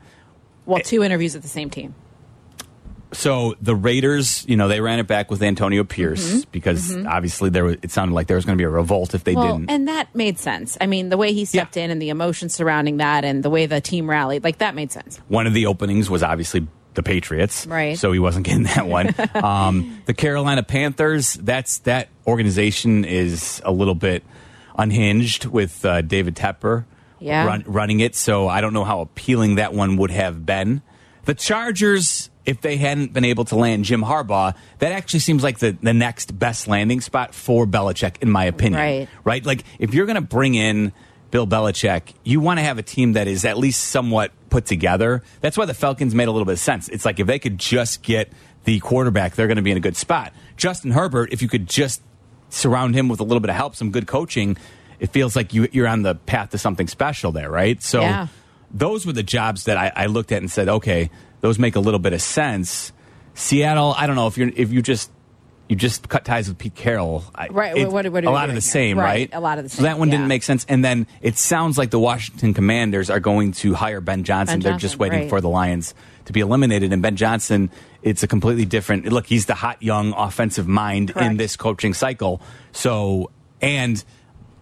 [0.66, 1.94] Well, two interviews at the same team.
[3.14, 6.50] So the Raiders, you know, they ran it back with Antonio Pierce Mm-hmm.
[6.50, 9.22] because obviously there was, it sounded like there was going to be a revolt if
[9.24, 9.70] they Well, didn't.
[9.70, 10.78] and that made sense.
[10.80, 11.84] I mean, the way he stepped Yeah.
[11.84, 14.92] in and the emotion surrounding that, and the way the team rallied, like that made
[14.92, 15.18] sense.
[15.28, 17.98] One of the openings was obviously the Patriots, Right.
[17.98, 19.14] So he wasn't getting that one.
[19.34, 24.24] um, the Carolina Panthers, that's that organization is a little bit
[24.78, 26.84] unhinged with uh, David Tepper
[27.22, 27.46] Yeah.
[27.46, 28.14] run, running it.
[28.14, 30.82] So I don't know how appealing that one would have been.
[31.24, 35.60] The Chargers, if they hadn't been able to land Jim Harbaugh, that actually seems like
[35.60, 38.80] the, the next best landing spot for Belichick, in my opinion.
[38.80, 39.08] Right.
[39.24, 39.46] Right?
[39.46, 40.92] Like, if you're going to bring in
[41.30, 45.22] Bill Belichick, you want to have a team that is at least somewhat put together.
[45.40, 46.88] That's why the Falcons made a little bit of sense.
[46.88, 48.32] It's like if they could just get
[48.64, 50.32] the quarterback, they're going to be in a good spot.
[50.56, 52.02] Justin Herbert, if you could just
[52.50, 54.56] surround him with a little bit of help, some good coaching,
[55.02, 57.82] it feels like you, you're on the path to something special there, right?
[57.82, 58.28] So Yeah.
[58.72, 61.10] those were the jobs that I, I looked at and said, okay,
[61.40, 62.92] those make a little bit of sense.
[63.34, 65.10] Seattle, I don't know if you're if you just
[65.68, 68.60] you just cut ties with Pete Carroll, Right, it- what- what a lot of the
[68.60, 68.60] here?
[68.60, 69.30] same, Right, right?
[69.32, 70.66] a lot of the So that same, one didn't make sense.
[70.68, 74.60] And then it sounds like the Washington Commanders are going to hire Ben Johnson.
[74.60, 75.28] Ben They're just waiting right.
[75.30, 75.94] for the Lions
[76.26, 76.92] to be eliminated.
[76.92, 77.70] And Ben Johnson,
[78.02, 79.26] it's a completely different look.
[79.26, 82.42] He's the hot young offensive mind in this coaching cycle.
[82.72, 83.30] So
[83.62, 84.04] and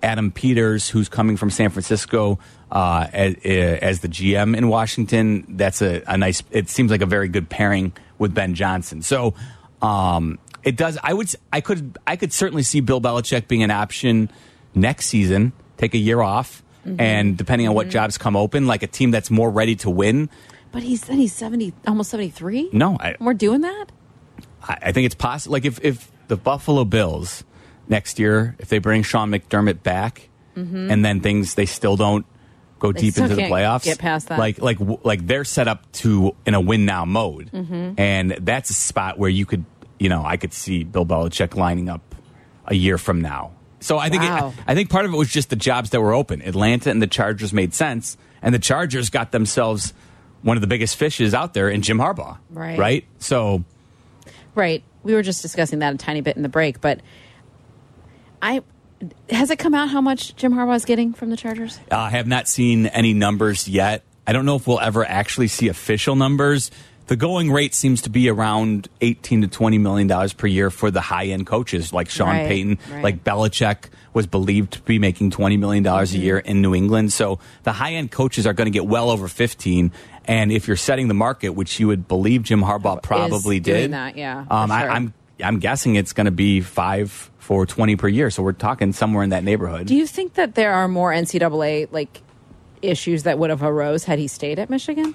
[0.02, 2.38] Adam Peters, who's coming from San Francisco
[2.70, 5.44] uh, as, as the GM in Washington.
[5.48, 6.42] That's a, a nice.
[6.50, 9.02] It seems like a very good pairing with Ben Johnson.
[9.02, 9.34] So
[9.82, 10.98] um, it does.
[11.02, 11.30] I would.
[11.52, 11.98] I could.
[12.06, 14.30] I could certainly see Bill Belichick being an option
[14.74, 15.52] next season.
[15.76, 19.30] Take a year off, and depending on what jobs come open, like a team that's
[19.30, 20.28] more ready to win.
[20.72, 22.68] But he's then he's seventy, almost seventy three.
[22.72, 23.86] No, I, we're doing that.
[24.62, 25.54] I I think it's possible.
[25.54, 27.44] Like if if the Buffalo Bills
[27.90, 32.24] next year, if they bring Sean McDermott back, and then things they still don't
[32.78, 33.24] go deep Mm-hmm.
[33.24, 34.38] still into the playoffs, get past that.
[34.38, 38.00] Like like like they're set up to in a win now mode, Mm-hmm.
[38.00, 39.64] and that's a spot where you could
[39.98, 42.14] you know I could see Bill Belichick lining up
[42.66, 43.52] a year from now.
[43.80, 44.48] So I think Wow.
[44.56, 46.42] it, I think part of it was just the jobs that were open.
[46.42, 49.94] Atlanta and the Chargers made sense, and the Chargers got themselves
[50.42, 52.36] one of the biggest fishes out there in Jim Harbaugh.
[52.50, 52.78] Right.
[52.78, 53.04] Right.
[53.18, 53.64] So
[54.54, 54.82] Right.
[55.02, 57.00] We were just discussing that a tiny bit in the break, but
[58.42, 58.62] I
[59.30, 61.78] has it come out how much Jim Harbaugh is getting from the Chargers?
[61.90, 64.02] I uh, have not seen any numbers yet.
[64.26, 66.70] I don't know if we'll ever actually see official numbers.
[67.06, 70.90] The going rate seems to be around 18 to 20 million dollars per year for
[70.92, 73.02] the high end coaches like Sean Right, Payton, right.
[73.02, 76.20] like Belichick was believed to be making 20 million dollars Mm-hmm.
[76.20, 77.12] a year in New England.
[77.12, 79.90] So the high end coaches are going to get well over 15
[80.26, 84.16] and if you're setting the market, which you would believe Jim Harbaugh probably did, that,
[84.16, 85.12] yeah, um, for I, sure.
[85.42, 88.30] I'm guessing it's going to be five for 20 per year.
[88.30, 89.86] So we're talking somewhere in that neighborhood.
[89.86, 92.22] Do you think that there are more NCAA like
[92.82, 95.14] issues that would have arose had he stayed at Michigan?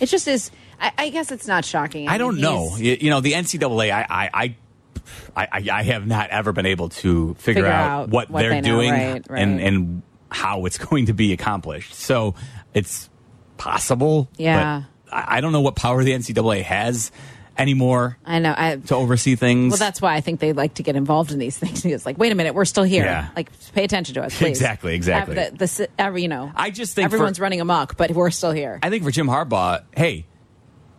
[0.00, 0.50] It just is.
[0.80, 2.08] I, I guess it's not shocking.
[2.08, 2.76] I don't mean, know.
[2.76, 6.90] You, you know, the NCAA, I, I, I, I, I have not ever been able
[6.90, 9.42] to figure, Figure out, out what, what they're they doing right, right.
[9.42, 11.94] and and how it's going to be accomplished.
[11.94, 12.34] So
[12.74, 13.08] it's
[13.56, 14.28] possible.
[14.36, 14.84] Yeah.
[15.06, 17.10] But I, I don't know what power the NCAA has
[17.58, 18.54] anymore I know.
[18.56, 19.72] I to oversee things.
[19.72, 21.84] well, that's why I think they like to get involved in these things.
[21.84, 23.04] It's like, wait a minute, we're still here.
[23.04, 23.28] Yeah.
[23.36, 24.50] Like, pay attention to us, please.
[24.50, 25.34] Exactly, exactly.
[25.34, 28.52] The, the, every, you know, I just think everyone's for- running amok, but we're still
[28.52, 28.78] here.
[28.82, 30.26] I think for Jim Harbaugh, hey,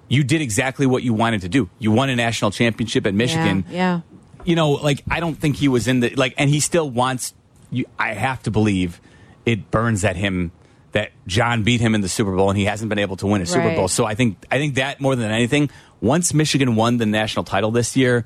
[0.08, 1.70] you did exactly what you wanted to do.
[1.80, 3.64] You won a national championship at Michigan.
[3.70, 3.78] Yeah.
[3.78, 4.02] yeah.
[4.44, 7.34] you know, like I don't think he was in the like, and he still wants.
[7.72, 9.00] You, I have to believe
[9.46, 10.52] it burns at him
[10.92, 13.44] that John beat him in the Super Bowl and he hasn't been able to win
[13.44, 13.76] a Super Right.
[13.78, 13.88] Bowl.
[13.88, 15.70] So I think I think that more than anything,
[16.02, 18.26] once Michigan won the national title this year.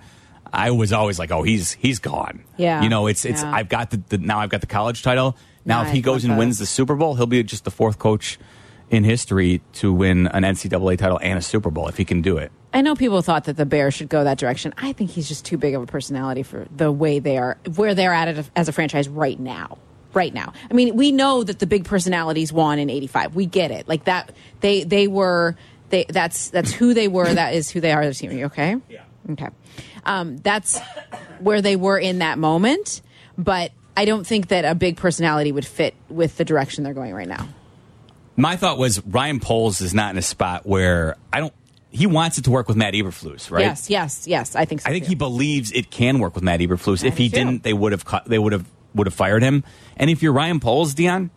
[0.52, 2.44] I was always like, oh, he's he's gone.
[2.58, 2.84] Yeah.
[2.84, 3.42] you know, it's it's.
[3.42, 3.56] Yeah.
[3.56, 5.36] I've got the, the now I've got the college title.
[5.66, 7.98] Now, Yeah, if he goes and wins the Super Bowl, he'll be just the fourth
[7.98, 8.38] coach
[8.92, 12.38] in history to win an NCAA title and a Super Bowl if he can do
[12.38, 12.52] it.
[12.74, 14.74] I know people thought that the Bears should go that direction.
[14.78, 17.96] I think he's just too big of a personality for the way they are, where
[17.96, 19.78] they're at it as a franchise right now.
[20.14, 23.34] Right now, I mean, we know that the big personalities won in '85.
[23.34, 23.88] We get it.
[23.88, 25.56] Like that, they they were
[25.94, 26.06] they.
[26.10, 27.32] That's that's who they were.
[27.32, 28.04] That is who they are.
[28.04, 28.46] This team.
[28.46, 28.76] Okay?
[28.90, 29.04] Yeah.
[29.32, 29.48] Okay.
[30.06, 30.80] Um, that's
[31.40, 33.02] where they were in that moment.
[33.38, 37.14] But I don't think that a big personality would fit with the direction they're going
[37.14, 37.48] right now.
[38.36, 41.54] My thought was Ryan Poles is not in a spot where I don't.
[41.92, 43.62] He wants it to work with Matt Eberflus, right?
[43.62, 44.56] Yes, yes, yes.
[44.56, 44.90] I think so.
[44.90, 45.10] I think too.
[45.10, 47.04] he believes it can work with Matt Eberflus.
[47.04, 47.36] If he too.
[47.36, 49.64] didn't, they would have cut, they would have would have fired him.
[49.96, 51.30] And if you're Ryan Poles, Dion,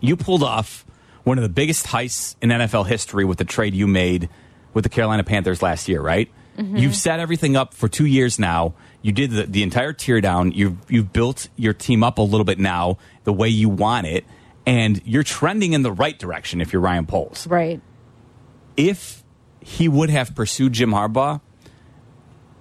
[0.00, 0.86] you pulled off
[1.26, 4.28] one of the biggest heists in NFL history with the trade you made
[4.74, 6.30] with the Carolina Panthers last year, right?
[6.56, 6.76] Mm-hmm.
[6.76, 8.74] You've set everything up for two years now.
[9.02, 10.52] You did the, the entire tear down.
[10.52, 14.24] You've you've built your team up a little bit now the way you want it,
[14.66, 16.60] and you're trending in the right direction.
[16.60, 17.80] If you're Ryan Poles, Right.
[18.76, 19.24] if
[19.60, 21.40] he would have pursued Jim Harbaugh,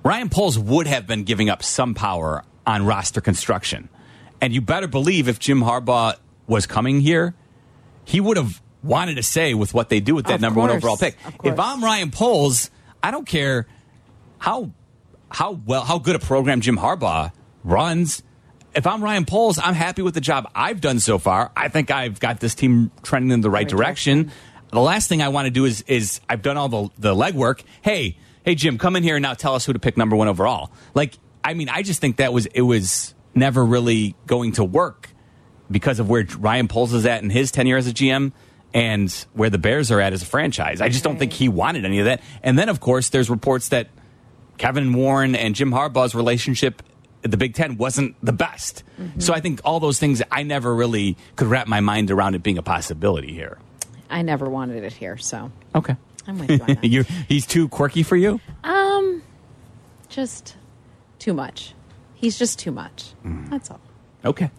[0.03, 3.89] Ryan Poles would have been giving up some power on roster construction.
[4.41, 6.15] And you better believe if Jim Harbaugh
[6.47, 7.35] was coming here,
[8.05, 10.69] he would have wanted to say with what they do with that Of number one
[10.69, 11.17] overall pick.
[11.43, 11.59] If.
[11.59, 12.69] I'm Ryan Poles,
[13.03, 13.67] I don't care
[14.37, 14.71] how
[15.29, 17.31] how well how good a program Jim Harbaugh
[17.63, 18.23] runs.
[18.75, 21.51] If I'm Ryan Poles, I'm happy with the job I've done so far.
[21.55, 24.31] I think I've got this team trending in the right Right direction.
[24.71, 27.63] The last thing I want to do is is I've done all the the legwork.
[27.81, 30.27] Hey, hey Jim, come in here and now tell us who to pick number one
[30.27, 30.71] overall.
[30.93, 35.09] Like, I mean, I just think that was it was never really going to work
[35.71, 38.31] because of where Ryan Poles is at in his tenure as a GM
[38.73, 40.81] and where the Bears are at as a franchise.
[40.81, 42.21] I just don't think he wanted any of that.
[42.43, 43.87] And then, of course, there's reports that
[44.57, 46.83] Kevin Warren and Jim Harbaugh's relationship
[47.23, 48.83] at the Big Ten wasn't the best.
[49.17, 52.43] So I think all those things, I never really could wrap my mind around it
[52.43, 53.57] being a possibility here.
[54.09, 55.95] I never wanted it here, so Okay.
[56.27, 57.05] I'm with you on that.
[57.27, 58.39] he's too quirky for you?
[58.63, 59.23] um,
[60.09, 60.55] just
[61.19, 61.73] too much.
[62.13, 63.13] He's just too much.
[63.25, 63.49] Mm.
[63.49, 63.79] That's all.
[64.23, 64.49] Okay.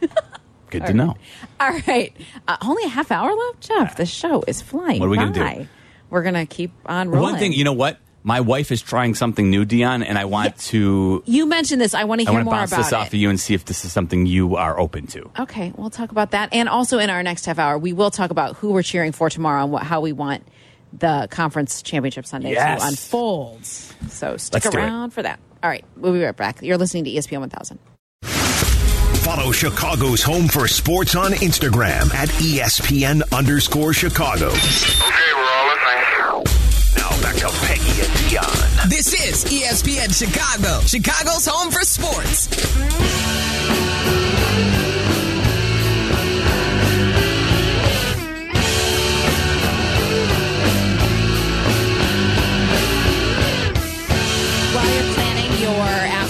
[0.72, 1.14] Good to know.
[1.60, 2.12] All right.
[2.48, 3.96] Uh, only a half hour left, Jeff.
[3.96, 5.54] The show is flying What are we gonna by.
[5.54, 5.68] do?
[6.10, 7.30] We're gonna keep on rolling.
[7.32, 7.98] One thing, you know what?
[8.24, 11.92] My wife is trying something new, Dion, and I want to You mentioned this.
[11.92, 12.94] I want to I hear want to more bounce about this it.
[12.94, 15.28] off of you and see if this is something you are open to.
[15.40, 16.50] Okay, we'll talk about that.
[16.52, 19.28] And also in our next half hour, we will talk about who we're cheering for
[19.28, 20.44] tomorrow and what, how we want
[20.92, 22.80] the conference championship Sunday Yes.
[22.80, 23.64] to unfold.
[23.64, 24.84] So stick Let's do it.
[24.84, 25.40] around for that.
[25.62, 26.62] All right, we'll be right back.
[26.62, 27.78] You're listening to ESPN 1000.
[29.34, 34.48] Follow Chicago's Home for Sports on Instagram at E ESPN underscore Chicago.
[34.48, 36.44] Okay, we're all listening.
[36.98, 38.90] Now back to Peggy and Dion.
[38.90, 42.48] This is ESPN Chicago, Chicago's home for sports.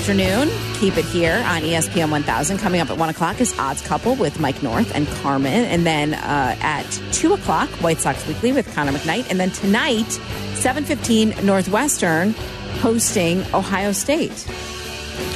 [0.02, 0.48] Afternoon,
[0.80, 2.58] keep it here on ESPN 1000.
[2.58, 5.64] Coming up at 1 o'clock is Odds Couple with Mike North and Carmen.
[5.66, 9.30] And then uh, at 2 o'clock, White Sox Weekly with Connor McKnight.
[9.30, 10.06] And then tonight,
[10.54, 12.32] 7.15, Northwestern
[12.80, 14.44] hosting Ohio State.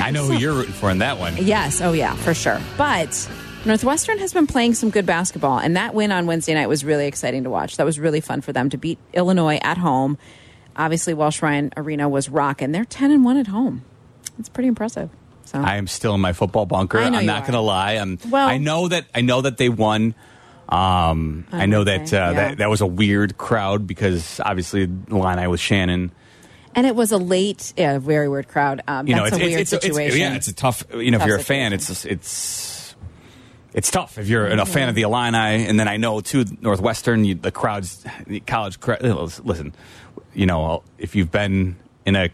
[0.00, 1.36] I know who you're rooting for in that one.
[1.36, 2.60] Yes, oh yeah, for sure.
[2.76, 3.30] But
[3.64, 7.06] Northwestern has been playing some good basketball, and that win on Wednesday night was really
[7.06, 7.76] exciting to watch.
[7.76, 10.18] That was really fun for them to beat Illinois at home.
[10.74, 12.72] Obviously, Welsh Ryan Arena was rocking.
[12.72, 13.84] They're ten and one at home.
[14.38, 15.10] It's pretty impressive.
[15.44, 16.98] So I am still in my football bunker.
[16.98, 17.92] I I'm not going to lie.
[17.92, 18.18] I'm.
[18.28, 19.06] Well- I know that.
[19.14, 20.14] I know that they won.
[20.68, 22.34] Um, I know that Wednesday, uh, yeah.
[22.48, 26.10] that that was a weird crowd because obviously the line I was Shannon.
[26.74, 28.82] and it was a late, yeah, very weird crowd.
[28.88, 30.18] Um, You know, that's it's, a weird it's, it's, situation.
[30.18, 30.82] Yeah, it's a tough.
[30.92, 32.96] You know, Tough if you're a fan, it's it's
[33.72, 34.18] it's tough.
[34.18, 37.52] If you're a fan of the Illini, and then I know too Northwestern, you, the
[37.52, 39.02] crowds, the college crowd.
[39.02, 39.72] Listen,
[40.34, 42.30] you know, if you've been in a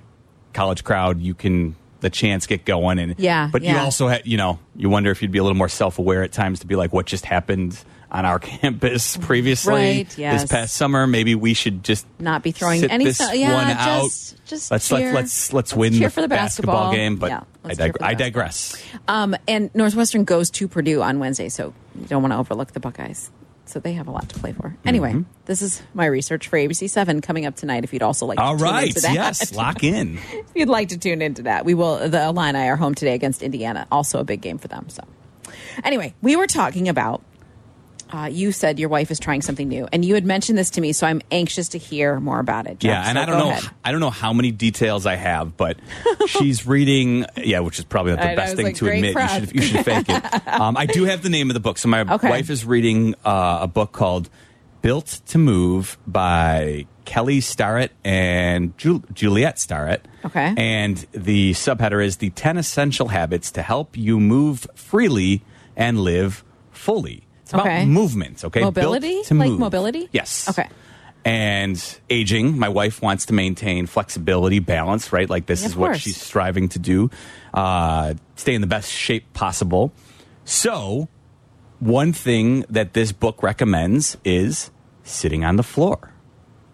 [0.55, 4.37] college crowd, you can the chants get going, and Yeah, But you also, ha- you
[4.37, 6.77] know, you wonder if you'd be a little more self aware at times to be
[6.77, 7.79] like, what just happened
[8.11, 10.43] on our campus previously Right, yes.
[10.43, 11.07] this past summer?
[11.07, 14.39] Maybe we should just Not be throwing any this yeah, one just- out.
[14.47, 14.99] just let's cheer.
[14.99, 16.93] let's let's let's Let's win cheer the for the basketball.
[16.93, 17.17] game.
[17.17, 18.77] But Yeah, I, dig- I digress.
[19.09, 22.81] Um, and Northwestern goes to Purdue on Wednesday, so you don't want to overlook the
[22.81, 23.31] Buckeyes.
[23.65, 24.77] So they have a lot to play for.
[24.85, 25.31] Anyway, Mm-hmm.
[25.47, 27.85] this is my research for ABC Seven coming up tonight.
[27.85, 29.15] If you'd also like, All to tune into that.
[29.15, 30.19] yes, lock in.
[30.19, 32.09] if you'd like to tune into that, we will.
[32.09, 34.89] The Illini are home today against Indiana, also a big game for them.
[34.89, 35.03] So,
[35.85, 37.23] anyway, we were talking about.
[38.13, 40.81] Uh, you said your wife is trying something new, and you had mentioned this to
[40.81, 42.79] me, so I'm anxious to hear more about it.
[42.81, 42.89] Jeff.
[42.91, 43.51] Yeah, and So I don't know.
[43.51, 43.71] ahead.
[43.85, 45.79] I don't know how many details I have, but
[46.27, 47.25] she's reading.
[47.39, 49.15] Yeah, which is probably not the I- best thing like, to admit.
[49.15, 50.23] You should, you should fake it.
[50.53, 51.79] Um, I do have the name of the book.
[51.79, 52.29] So my Okay.
[52.29, 54.29] wife is reading uh, a book called
[54.83, 60.07] "Built to Move" by Kelly Starrett and Ju- Juliet Starrett.
[60.25, 60.55] Okay.
[60.57, 65.43] and the subheader is the ten essential habits to help you move freely
[65.77, 67.22] and live fully.
[67.53, 67.85] It's about Okay.
[67.85, 68.45] movement.
[68.45, 69.23] Okay, Built Mobility?
[69.25, 69.59] to Like move.
[69.61, 70.09] mobility?
[70.11, 70.49] Yes.
[70.49, 70.69] Okay.
[71.25, 75.29] And aging, my wife wants to maintain flexibility, balance, right?
[75.29, 75.99] Like this Yeah, is what course.
[76.01, 77.11] she's striving to do.
[77.55, 79.93] Uh, stay in the best shape possible.
[80.45, 81.09] So,
[81.79, 84.71] one thing that this book recommends is
[85.05, 86.11] sitting on the floor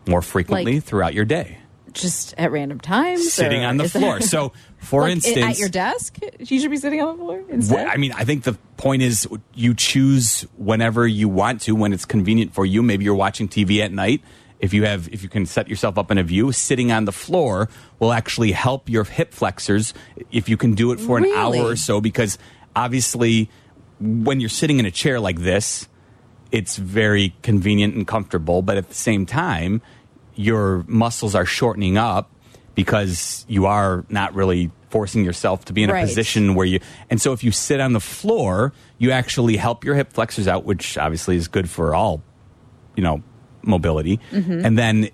[0.06, 1.58] more frequently Like- throughout your day.
[1.92, 4.20] Just at random times, Sitting on the floor.
[4.34, 7.88] So, for Like, instance, at your desk, you should be sitting on the floor instead.
[7.88, 12.04] I mean, I think the point is you choose whenever you want to, when it's
[12.04, 12.82] convenient for you.
[12.82, 14.22] Maybe you're watching TV at night.
[14.60, 17.12] If you have if you can set yourself up in a view, sitting on the
[17.12, 19.94] floor will actually help your hip flexors
[20.32, 22.00] if you can do it for an hour or so.
[22.00, 22.38] Because
[22.74, 23.50] obviously
[24.00, 25.88] when you're sitting in a chair like this,
[26.50, 29.82] it's very convenient and comfortable, but at the same time,
[30.34, 32.30] your muscles are shortening up
[32.78, 36.06] because you are not really forcing yourself to be in a Right.
[36.06, 36.78] position where you
[37.10, 40.64] and so if you sit on the floor, you actually help your hip flexors out,
[40.64, 42.22] which obviously is good for all,
[42.94, 43.20] you know,
[43.62, 44.20] mobility.
[44.30, 44.64] Mm-hmm.
[44.64, 45.08] And then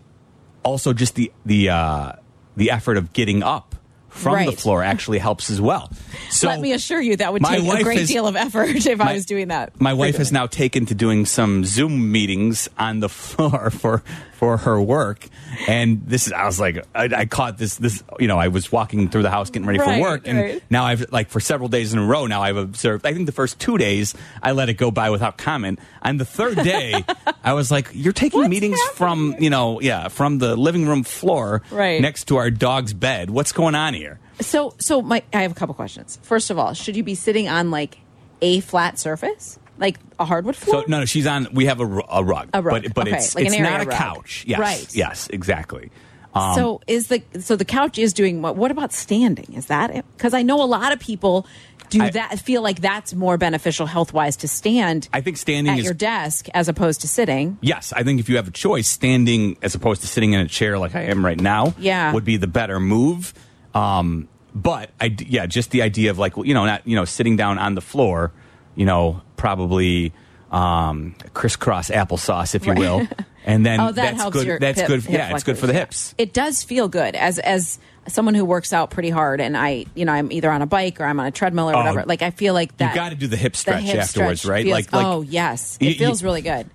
[0.63, 2.13] also just the the uh
[2.55, 3.75] the effort of getting up
[4.11, 5.91] from the floor actually helps as well.
[6.31, 9.15] So Let me assure you that would take a great deal of effort if I
[9.15, 9.81] was doing that.
[9.81, 14.05] My wife has now taken to doing some Zoom meetings on the floor for
[14.45, 15.27] for her work,
[15.67, 18.71] and this is I was like I, I caught this this you know I was
[18.71, 20.63] walking through the house getting ready Right, for work, and right.
[20.69, 23.07] now I've like for several days in a row now I've observed.
[23.07, 25.79] I think the first two days I let it go by without comment.
[26.03, 27.03] On the third day,
[27.45, 31.05] I was like, "You're taking What's meetings from you know yeah from the living room
[31.05, 32.01] floor Right.
[32.03, 33.31] next to our dog's bed.
[33.31, 36.19] What's going on here?" So, so my, I have a couple questions.
[36.23, 37.99] First of all, should you be sitting on like
[38.43, 40.83] a flat surface, like a hardwood floor?
[40.83, 41.49] So no, no, she's on.
[41.53, 43.85] We have a, a rug, A rug, but but okay, it's like it's not a
[43.87, 43.97] rug.
[43.97, 44.45] couch.
[44.47, 44.95] Yes, Right.
[44.95, 45.91] yes, exactly.
[46.35, 48.57] Um, so is the so the couch is doing what?
[48.57, 49.53] What about standing?
[49.55, 50.05] Is that it?
[50.17, 51.47] Because I know a lot of people
[51.91, 52.41] do I- that.
[52.41, 55.95] Feel like that's more beneficial health wise to stand I think standing at is your
[55.95, 57.57] desk as opposed to sitting.
[57.61, 57.93] yes.
[57.93, 60.77] I think if you have a choice, standing as opposed to sitting in a chair
[60.77, 62.13] like I am right now, Yeah.
[62.13, 63.33] would be the better move.
[63.75, 67.37] Um, but I yeah, just the idea of like you know not you know sitting
[67.37, 68.33] down on the floor,
[68.77, 70.13] you know probably
[70.51, 73.07] um, crisscross applesauce if you will,
[73.45, 74.61] and then Oh, that that's good.
[74.61, 75.03] that's hip- good.
[75.03, 76.15] hip yeah, it's good for the hips.
[76.19, 80.05] It does feel good as as someone who works out pretty hard, and I, you
[80.05, 82.05] know, I'm either on a bike or I'm on a treadmill or Oh, whatever.
[82.05, 82.91] Like I feel like that.
[82.91, 84.65] you got to do the hip the stretch hip afterwards, stretch right?
[84.65, 86.69] feels- like like oh yes, it feels really good.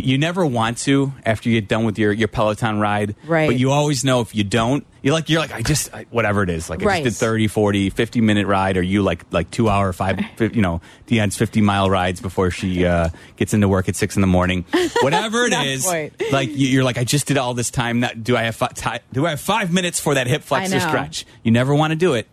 [0.00, 3.14] You- never want to after you get done with your, your Peloton ride.
[3.26, 3.48] Right.
[3.48, 6.42] But you always know if you don't, you're like, you're like, I just, I, whatever
[6.44, 6.70] it is.
[6.70, 7.04] Like, I Right.
[7.04, 10.62] just did 30, 40, 50 minute ride, or you like, like two hour, five, you
[10.62, 14.26] know, Deanne's 50 mile rides before she uh, gets into work at six in the
[14.28, 14.64] morning.
[15.02, 15.84] Whatever it is.
[15.84, 18.00] Not like, you- you're like, I just did all this time.
[18.00, 21.26] Now, do I have, fi- do I have five minutes for that hip flexor stretch?
[21.42, 22.28] You never want to do it,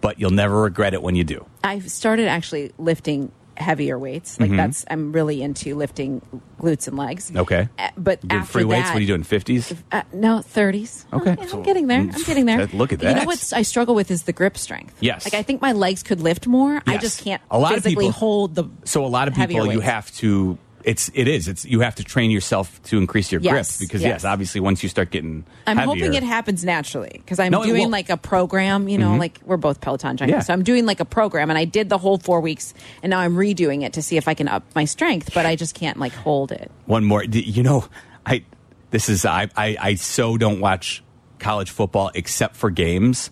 [0.00, 1.44] but you'll never regret it when you do.
[1.62, 4.38] I've started actually lifting heavier weights.
[4.40, 6.22] Like that's I'm really into lifting
[6.60, 7.28] glutes and legs.
[7.28, 7.38] Mm-hmm.
[7.38, 7.68] Okay.
[7.78, 8.84] Uh, but You after free weights?
[8.88, 9.22] that, What are you doing?
[9.22, 9.76] 50s?
[9.92, 11.06] Uh, no, thirties.
[11.12, 11.36] Okay.
[11.38, 12.00] I'm getting there.
[12.00, 12.66] I'm getting there.
[12.68, 13.08] Look at that.
[13.10, 14.94] You know what I struggle with is the grip strength.
[15.00, 15.24] Yes.
[15.26, 16.82] Like I think my legs could lift more.
[16.86, 18.64] I just can't A lot of physically people- hold the.
[18.84, 19.82] So a lot of people, you weights.
[19.84, 20.58] have to.
[20.86, 21.48] It's it is.
[21.48, 24.22] It's you have to train yourself to increase your Yes, grip because yes.
[24.22, 24.24] yes.
[24.24, 27.90] obviously once you start getting, I'm heavier, hoping it happens naturally because I'm No, doing
[27.90, 28.88] like a program.
[28.88, 30.40] You know, like we're both Peloton junkies, Yeah.
[30.40, 32.72] so I'm doing like a program, and I did the whole four weeks,
[33.02, 35.56] and now I'm redoing it to see if I can up my strength, but I
[35.56, 36.70] just can't like hold it.
[36.86, 37.84] One more, you know,
[38.24, 38.44] I
[38.92, 41.02] this is I I, I so don't watch
[41.40, 43.30] college football except for games,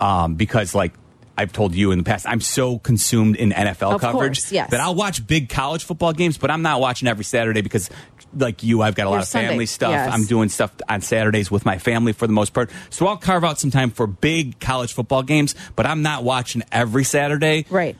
[0.00, 0.92] um, because like.
[1.36, 4.70] I've told you in the past, I'm so consumed in NFL Of coverage course, yes.
[4.70, 7.90] that I'll watch big college football games, but I'm not watching every Saturday because,
[8.36, 9.90] like you, I've got a lot Your of family Sunday, stuff.
[9.90, 10.12] yes.
[10.14, 12.70] I'm doing stuff on Saturdays with my family for the most part.
[12.90, 16.62] So I'll carve out some time for big college football games, but I'm not watching
[16.70, 17.66] every Saturday.
[17.68, 17.96] Right.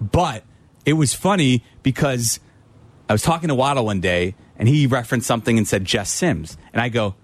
[0.00, 0.42] But
[0.86, 2.40] it was funny because
[3.08, 6.56] I was talking to Waddle one day and he referenced something and said Jess Sims.
[6.72, 7.14] And I go,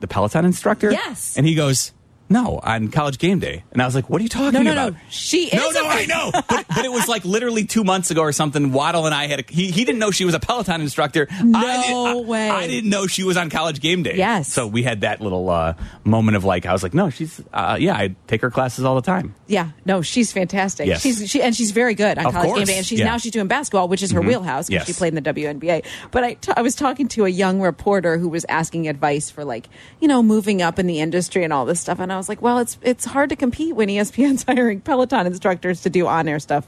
[0.00, 0.90] the Peloton instructor?
[0.92, 1.36] Yes.
[1.36, 1.92] And he goes,
[2.28, 3.64] no, on college game day.
[3.72, 4.92] And I was like, what are you talking No, no, about?
[4.94, 4.98] no.
[5.10, 5.54] She is.
[5.54, 6.30] No, no, I know.
[6.32, 8.72] But, but it was like literally two months ago or something.
[8.72, 11.26] Waddle and I had a, he, he didn't know she was a Peloton instructor.
[11.42, 12.50] No I did- I- way.
[12.50, 14.16] I didn't know she was on college game day.
[14.16, 14.52] Yes.
[14.52, 17.76] So we had that little uh, moment of like, I was like, no, she's, uh,
[17.80, 19.34] yeah, I take her classes all the time.
[19.46, 20.86] Yeah, no, she's fantastic.
[20.86, 21.00] Yes.
[21.00, 23.06] She's she and she's very good on Of college game day, and she's yeah.
[23.06, 23.12] Mm-hmm.
[23.14, 24.86] now she's doing basketball, which is her wheelhouse because Yes.
[24.86, 25.86] she played in the WNBA.
[26.10, 29.46] But I, t- I was talking to a young reporter who was asking advice for
[29.46, 32.28] like you know moving up in the industry and all this stuff, and I was
[32.28, 36.28] like, well, it's it's hard to compete when ESPN's hiring Peloton instructors to do on
[36.28, 36.66] air stuff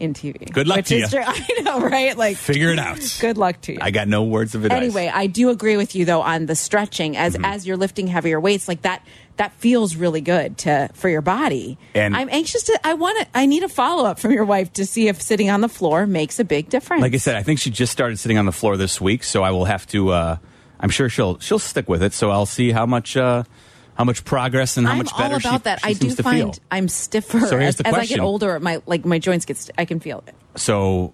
[0.00, 0.50] in TV.
[0.52, 1.06] Good luck to you.
[1.06, 1.22] true.
[1.24, 2.16] I know, right?
[2.18, 2.98] Like, Figure it out.
[3.20, 3.78] good luck to you.
[3.80, 4.76] I got no words of advice.
[4.82, 7.44] Anyway, I do agree with you though on the stretching as Mm-hmm.
[7.44, 9.06] as you're lifting heavier weights like that
[9.36, 11.78] that feels really good to for your body.
[11.94, 14.72] And- I'm anxious to I want to I need a follow up from your wife
[14.74, 17.02] to see if sitting on the floor makes a big difference.
[17.02, 19.44] like I said, I think she just started sitting on the floor this week, so
[19.44, 20.10] I will have to.
[20.10, 20.36] Uh,
[20.80, 22.12] I'm sure she'll she'll stick with it.
[22.12, 23.44] So I'll see how much uh,
[23.94, 25.80] how much progress and how I'm much better all about she, that.
[25.80, 26.64] she I do find feel.
[26.70, 28.58] I'm stiffer So here's as, as I get older.
[28.60, 30.34] My like my joints get I can feel it.
[30.56, 31.12] So,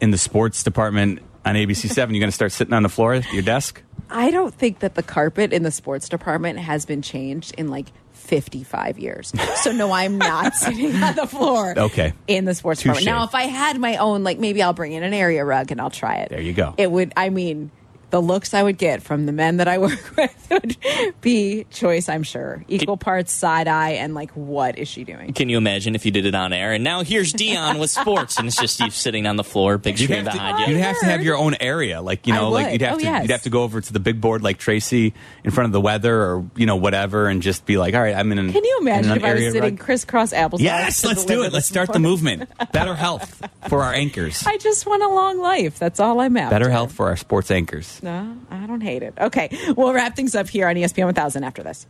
[0.00, 3.14] in the sports department on ABC Seven, you're going to start sitting on the floor
[3.14, 3.82] at your desk.
[4.10, 7.86] I don't think that the carpet in the sports department has been changed in like
[8.12, 9.32] 55 years.
[9.56, 11.74] So no, I'm not sitting on the floor.
[11.76, 12.12] Okay.
[12.26, 12.98] In the sports Touche.
[12.98, 13.06] department.
[13.06, 15.80] Now, if I had my own, like maybe I'll bring in an area rug and
[15.80, 16.28] I'll try it.
[16.28, 16.74] There you go.
[16.76, 17.12] It would.
[17.16, 17.70] I mean,
[18.12, 20.76] the looks I would get from the men that I work with would
[21.22, 22.62] be choice, I'm sure.
[22.68, 25.32] Equal parts side eye and like, what is she doing?
[25.32, 26.72] Can you imagine if you did it on air?
[26.72, 29.98] And now here's Dionne with sports, and it's just you sitting on the floor, big
[29.98, 30.76] You'd screen have, behind to, you.
[30.76, 33.02] you'd have to have your own area, like you know, like you'd have Oh, to
[33.04, 33.22] yes.
[33.22, 35.80] you'd have to go over to the big board like Tracy in front of the
[35.80, 38.38] weather or you know whatever, and just be like, all right, I'm in.
[38.38, 40.60] An, Can you imagine an if I was sitting rug." crisscross apples?
[40.60, 41.52] Yes, let's do it.
[41.52, 42.50] Let's this start the movement.
[42.72, 44.42] Better health for our anchors.
[44.46, 45.78] I just want a long life.
[45.78, 46.50] That's all I'm after.
[46.54, 48.01] Better health for our sports anchors.
[48.02, 49.14] No, I don't hate it.
[49.18, 51.86] Okay, we'll wrap things up here on ESPN 1000 after this.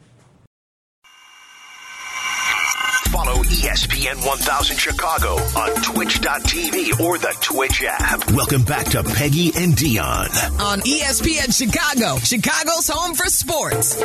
[3.10, 8.30] Follow ESPN 1000 Chicago on twitch.tv or the Twitch app.
[8.32, 10.60] Welcome back to Peggy and Dionne.
[10.60, 13.96] On ESPN Chicago, Chicago's home for sports.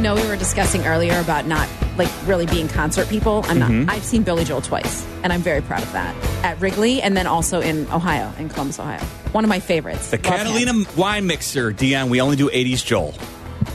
[0.00, 3.44] Know we were discussing earlier about not like really being concert people.
[3.48, 3.84] I'm Mm-hmm.
[3.84, 3.94] not.
[3.94, 7.26] I've seen Billy Joel twice, and I'm very proud of that at Wrigley, and then
[7.26, 8.98] also in Ohio, in Columbus, Ohio.
[9.32, 10.10] One of my favorites.
[10.10, 10.32] The Love him.
[10.32, 12.08] Catalina wine mixer, Dionne.
[12.08, 13.12] We only do 80s Joel.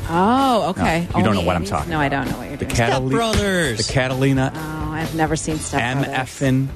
[0.09, 1.01] Oh, okay.
[1.01, 1.69] No, you don't Only know what I'm 80s?
[1.69, 2.75] talking No, I don't know what you're The doing.
[2.75, 3.87] Catalina, Brothers.
[3.87, 6.07] the Catalina oh, I've never seen Brothers.
[6.07, 6.67] effin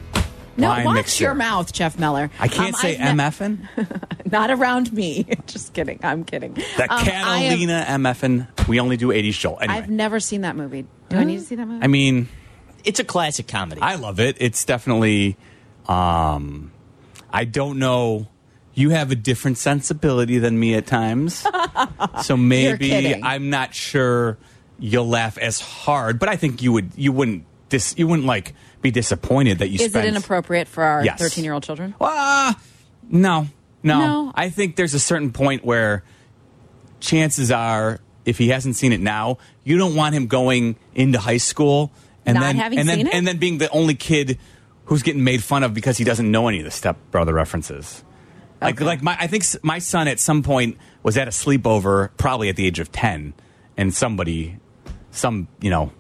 [0.60, 1.24] No, wine watch mixer.
[1.24, 2.30] your mouth, Jeff Meller.
[2.40, 3.70] I can't Um, say I've M ne- effin.
[4.32, 5.26] Not around me.
[5.48, 6.00] Just kidding.
[6.04, 6.54] I'm kidding.
[6.54, 8.68] The Um, I have- Catalina M effin.
[8.68, 9.60] We only do 80s Joel.
[9.62, 10.86] Anyway, I've never seen that movie.
[11.10, 11.84] Do I need to see that movie?
[11.84, 12.28] I mean,
[12.84, 13.82] It's a classic comedy.
[13.82, 14.38] I love it.
[14.40, 15.38] It's definitely.
[15.88, 16.72] Um,
[17.32, 18.28] I don't know.
[18.74, 21.46] You have a different sensibility than me at times,
[22.24, 23.24] so maybe kidding.
[23.24, 24.38] I'm not sure
[24.80, 26.18] you'll laugh as hard.
[26.20, 26.92] But I think you would.
[26.96, 27.44] You wouldn't.
[27.68, 30.06] Dis, you wouldn't like be disappointed that you Is spent.
[30.06, 31.20] it inappropriate for our Yes.
[31.20, 31.94] 13 year old children?
[32.00, 32.58] Ah,
[33.10, 33.48] no,
[33.84, 34.32] no, No.
[34.36, 36.04] I think there's a certain point where
[37.00, 41.38] chances are, if he hasn't seen it now, you don't want him going into high
[41.38, 41.92] school
[42.26, 43.14] and Not then having and then seen it?
[43.14, 44.38] and then being the only kid
[44.86, 48.04] who's getting made fun of because he doesn't know any of the step brother references.
[48.62, 52.10] Like like my I think s- my son at some point was at a sleepover,
[52.18, 53.34] probably at the age of ten,
[53.78, 54.58] and somebody,
[55.12, 55.94] some you know.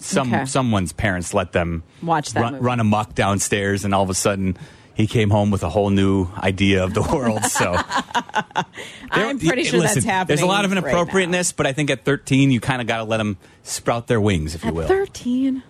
[0.00, 0.44] Some Okay.
[0.46, 2.64] someone's parents let them Watch that run, movie.
[2.64, 4.56] run amok downstairs, and all of a sudden
[4.94, 7.44] he came home with a whole new idea of the world.
[7.44, 7.76] So
[9.10, 10.26] I'm pretty sure that's happening.
[10.28, 12.98] There's a lot of right inappropriateness, but I think at 13 you kind of got
[12.98, 14.88] to let them sprout their wings, if you will.
[14.88, 15.62] 13.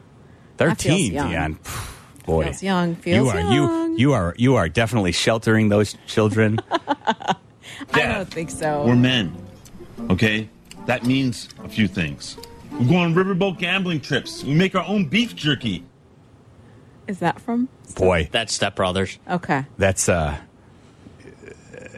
[0.58, 1.30] 13, young.
[1.32, 1.56] Dionne.
[2.26, 3.52] Boy, Feels young, feels you are young.
[3.92, 6.60] you you are you are definitely sheltering those children.
[6.70, 7.34] I
[7.92, 8.84] don't think so.
[8.86, 9.34] We're men.
[10.10, 10.48] Okay?
[10.86, 12.36] That means a few things.
[12.78, 14.44] We go on riverboat gambling trips.
[14.44, 15.84] We make our own beef jerky.
[17.06, 17.68] Is that from?
[17.96, 19.18] Boy, That's Step Brothers.
[19.28, 19.64] Okay.
[19.76, 20.38] that's uh,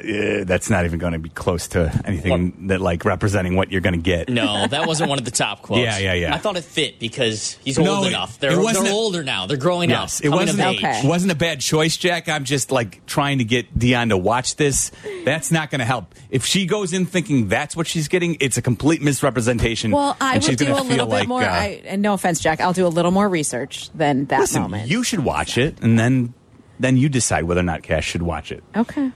[0.03, 3.81] uh, that's not even going to be close to anything that like representing what you're
[3.81, 4.29] going to get.
[4.29, 5.83] No, that wasn't one of the top quotes.
[5.83, 6.35] Yeah, yeah, yeah.
[6.35, 8.39] I thought it fit because he's No, old it- enough.
[8.39, 9.47] They're, they're a- older now.
[9.47, 10.25] They're growing Yes, up.
[10.27, 10.79] it wasn't of a, age.
[10.79, 11.01] Okay.
[11.09, 12.29] wasn't a bad choice, Jack.
[12.29, 14.91] I'm just like trying to get Dionne to watch this.
[15.25, 16.15] That's not going to help.
[16.31, 19.91] If she goes in thinking that's what she's getting, it's a complete misrepresentation.
[19.93, 21.43] Well, I and she's would do a little bit like, more.
[21.43, 22.61] uh, I, and no offense, Jack.
[22.61, 24.89] I'll do a little more research than that listen, moment.
[24.91, 26.35] you should watch it, and then
[26.81, 28.65] then you decide whether or not Cash should watch it.
[28.77, 29.13] okay.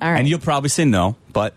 [0.00, 0.18] All right.
[0.18, 1.54] And you'll probably say no, but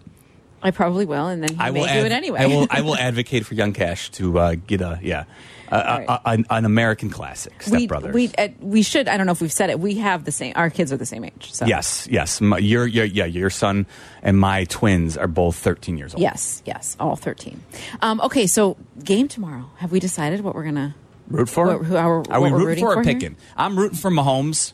[0.63, 2.39] I probably will, and then he I may will do it anyway.
[2.39, 2.67] I will.
[2.71, 5.23] I will advocate for young Cash to uh, get a yeah,
[5.71, 6.05] a, a, right.
[6.09, 7.61] a- an, an American classic.
[7.63, 8.13] Step we Brothers.
[8.13, 9.07] we uh, we should.
[9.07, 9.79] I don't know if we've said it.
[9.79, 10.53] We have the same.
[10.55, 11.51] Our kids are the same age.
[11.51, 12.41] So Yes, yes.
[12.41, 13.85] My, your, your, yeah, your son
[14.21, 16.21] and my twins are both 13 years old.
[16.21, 16.61] Yes.
[16.65, 16.95] Yes.
[16.99, 17.61] All thirteen.
[18.01, 18.45] Um, okay.
[18.47, 19.65] So game tomorrow.
[19.77, 20.95] Have we decided what we're gonna?
[21.27, 21.65] Root for?
[21.77, 23.13] What- who- our- are we rooting rooting for or for here?
[23.13, 23.35] picking?
[23.57, 24.73] I'm rooting for Mahomes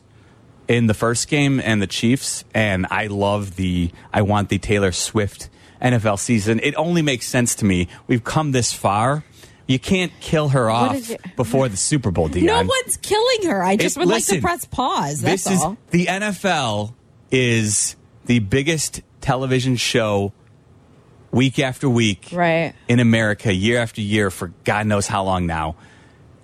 [0.68, 3.90] in the first game and the Chiefs, and I love the.
[4.12, 5.48] I want the Taylor Swift
[5.82, 6.60] NFL season.
[6.62, 7.88] It only makes sense to me.
[8.06, 9.24] We've come this far.
[9.66, 12.42] You can't kill her off it- before the Super Bowl, Dionne.
[12.44, 13.62] No one's killing her.
[13.62, 15.20] I just It- would like to press pause.
[15.20, 15.76] That's this is all.
[15.90, 16.94] the NFL
[17.30, 17.96] is
[18.26, 20.32] the biggest television show
[21.30, 22.72] week after week Right.
[22.88, 25.76] in America, year after year for God knows how long now.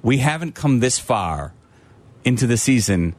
[0.02, 1.54] We haven't come this far
[2.24, 3.14] into the season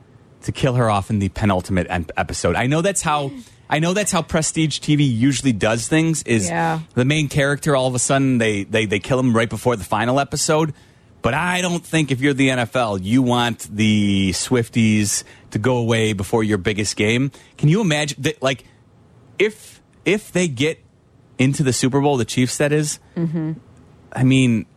[0.45, 2.55] to kill her off in the penultimate en- episode.
[2.55, 3.31] I know that's how
[3.69, 6.79] I know that's how prestige TV usually does things is Yeah.
[6.93, 9.83] the main character all of a sudden they, they they kill him right before the
[9.83, 10.73] final episode.
[11.21, 16.13] But I don't think if you're the NFL, you want the Swifties to go away
[16.13, 17.31] before your biggest game.
[17.57, 18.63] Can you imagine that like
[19.39, 20.79] if if they get
[21.39, 23.53] into the Super Bowl, the Chiefs that is, mm-hmm.
[24.13, 24.67] I mean,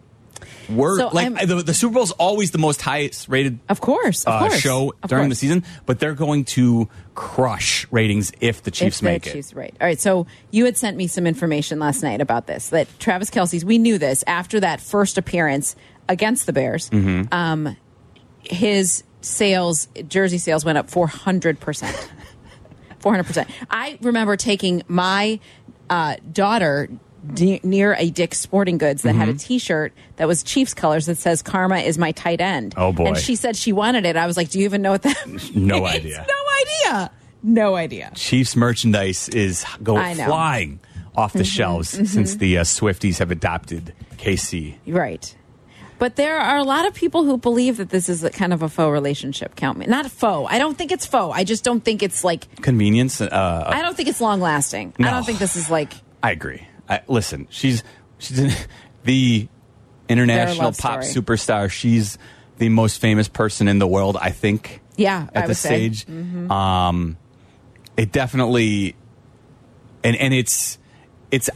[0.68, 4.24] were So like the, the Super Bowl is always the most highest rated Of course,
[4.24, 8.62] of uh, course, show of during the season, but they're going to crush ratings if
[8.62, 9.32] the Chiefs if the make it.
[9.32, 9.74] Chiefs, right.
[9.80, 10.00] All right.
[10.00, 13.78] So you had sent me some information last night about this that Travis Kelce's, we
[13.78, 15.76] knew this after that first appearance
[16.08, 16.90] against the Bears.
[16.90, 17.32] Mm-hmm.
[17.32, 17.76] Um,
[18.42, 22.08] his sales, jersey sales went up 400%.
[23.00, 23.48] 400%.
[23.70, 25.40] I remember taking my
[25.90, 26.88] uh, daughter
[27.22, 29.18] near a Dick's Sporting Goods that Mm-hmm.
[29.20, 32.92] had a T-shirt that was Chiefs colors that says "Karma is my tight end." Oh,
[32.92, 33.06] boy.
[33.06, 34.16] And she said she wanted it.
[34.16, 36.26] I was like, "Do you even know what that?" No means?" idea.
[36.84, 37.10] No idea.
[37.42, 38.10] No idea.
[38.16, 40.80] Chiefs merchandise is going flying
[41.16, 44.74] off the shelves since the uh, Swifties have adopted KC.
[44.86, 45.34] Right.
[46.00, 48.62] But there are a lot of people who believe that this is a kind of
[48.62, 49.56] a faux relationship.
[49.56, 49.86] Count me.
[49.86, 50.48] Not faux.
[50.52, 51.36] I don't think it's faux.
[51.36, 53.20] I just don't think it's like, Convenience.
[53.20, 54.94] Uh, I don't think it's long lasting.
[55.00, 55.92] I don't think this is like,
[56.22, 56.66] I agree.
[56.88, 57.82] I, listen, she's
[58.18, 58.52] she's in,
[59.04, 59.48] the
[60.08, 61.24] international pop story.
[61.24, 61.70] superstar.
[61.70, 62.18] She's
[62.58, 64.16] the most famous person in the world.
[64.20, 64.80] I think.
[64.96, 66.08] Yeah, at I the stage.
[66.08, 67.16] Um,
[67.96, 68.96] it definitely,
[70.02, 70.78] and and it's
[71.30, 71.50] it's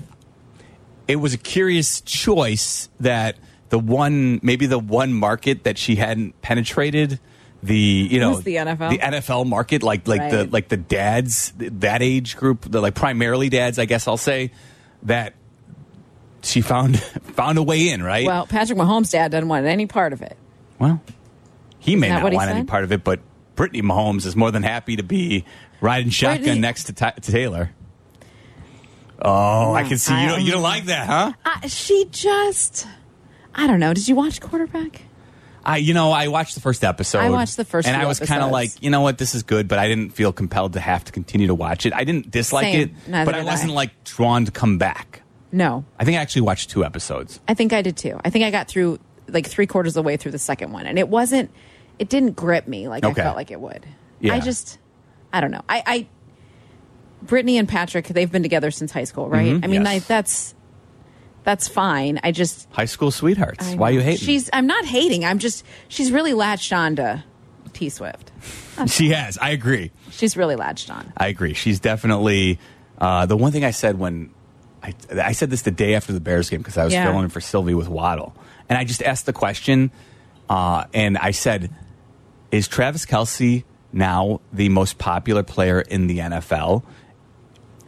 [1.09, 3.37] it was a curious choice that
[3.71, 7.19] the one maybe the one market that she hadn't penetrated
[7.63, 8.91] the you know the NFL?
[8.91, 13.49] the NFL market like like the like the dads that age group the like primarily
[13.49, 14.51] dads I guess I'll say
[15.05, 15.35] that
[16.43, 17.01] she found
[17.35, 20.37] found a way in right well, Patrick Mahomes' dad doesn't want any part of it.
[20.79, 21.01] well
[21.79, 23.21] he may not want any part of it but
[23.57, 25.45] Brittany Mahomes is more than happy to be
[25.81, 27.71] riding shotgun Brittany- next to, to Taylor
[29.21, 32.87] oh I can see you don't you don't like that huh Uh, she just,
[33.55, 33.95] I don't know.
[33.95, 35.03] Did you watch quarterback?
[35.65, 37.21] I, you know, I watched the first episode.
[37.21, 39.43] I watched the first and I was kind of like, you know what, this is
[39.43, 41.93] good, but I didn't feel compelled to have to continue to watch it.
[41.93, 42.81] I didn't dislike Same.
[42.81, 43.75] it, Neither but I wasn't I.
[43.75, 45.23] like drawn to come back.
[45.53, 47.39] No, I think I actually watched two episodes.
[47.47, 48.19] I think I did too.
[48.25, 48.99] I think I got through
[49.29, 51.51] like three quarters of the way through the second one, and it wasn't.
[51.99, 53.21] It didn't grip me like Okay.
[53.21, 53.87] I felt like it would.
[54.19, 54.35] Yeah.
[54.35, 54.79] I just,
[55.33, 55.61] I don't know.
[55.69, 56.09] I, I,
[57.23, 59.53] Brittany and Patrick, they've been together since high school, right?
[59.53, 59.85] Mhm, I mean, yes.
[59.85, 60.55] like, that's
[61.45, 62.21] that's fine.
[62.23, 63.67] I just High school sweethearts.
[63.67, 63.97] I Why know.
[63.97, 64.19] you hating?
[64.27, 64.49] She's.
[64.53, 65.25] I'm not hating.
[65.25, 65.65] I'm just.
[65.89, 67.25] She's really latched on to
[67.73, 68.31] T Swift.
[68.87, 69.39] she has.
[69.39, 69.91] I agree.
[70.11, 71.13] She's really latched on.
[71.17, 71.55] I agree.
[71.55, 72.59] She's definitely
[72.99, 74.31] uh, the one thing I said when
[74.83, 77.11] I, I said this the day after the Bears game because I was Yeah.
[77.11, 78.35] filling for Silvy with Waddle,
[78.69, 79.91] and I just asked the question,
[80.49, 81.71] uh, and I said,
[82.51, 86.83] "Is Travis Kelce now the most popular player in the NFL?"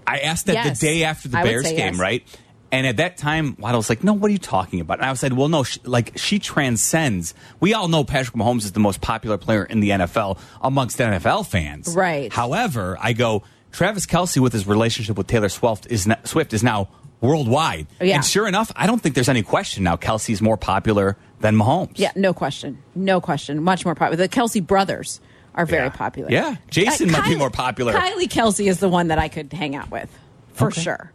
[0.06, 0.80] I asked that Yes.
[0.80, 1.98] the day after the I Bears game, yes.
[1.98, 2.38] right?
[2.74, 5.32] And at that time, Waddle's like, "No, what are you talking about?" And I said,
[5.34, 7.34] "Well, no, she, like she transcends.
[7.60, 11.46] We all know Patrick Mahomes is the most popular player in the NFL amongst NFL
[11.46, 12.32] fans, Right.
[12.32, 16.62] However, I go Travis Kelce with his relationship with Taylor Swift is n- Swift is
[16.62, 16.88] now
[17.20, 18.16] worldwide, Yeah.
[18.16, 19.96] and sure enough, I don't think there's any question now.
[19.96, 21.92] Kelce's more popular than Mahomes.
[21.94, 22.78] Yeah, no question.
[22.94, 23.62] No question.
[23.62, 24.16] Much more popular.
[24.26, 25.20] The Kelce brothers
[25.54, 25.88] are very Yeah.
[25.90, 26.30] popular.
[26.30, 26.56] Yeah.
[26.70, 27.92] Jason uh, might be more popular.
[27.94, 30.10] Kylie Kelce is the one that I could hang out with
[30.54, 30.82] for Okay.
[30.82, 31.12] sure.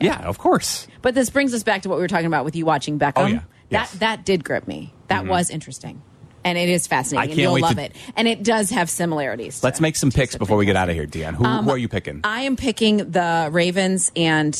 [0.00, 0.86] Yeah, of course.
[1.02, 3.12] But this brings us back to what we were talking about with you watching Beckham.
[3.16, 3.40] Oh, yeah.
[3.70, 3.90] Yes.
[3.92, 4.94] That that did grip me.
[5.08, 6.02] That was interesting.
[6.44, 7.18] And it is fascinating.
[7.18, 7.96] I and can't You'll wait love to- it.
[8.16, 9.62] And it does have similarities.
[9.62, 11.34] Let's make some picks before we get out of here, Dionne.
[11.34, 12.20] Who, Um, who are you picking?
[12.24, 14.54] I am picking the Ravens and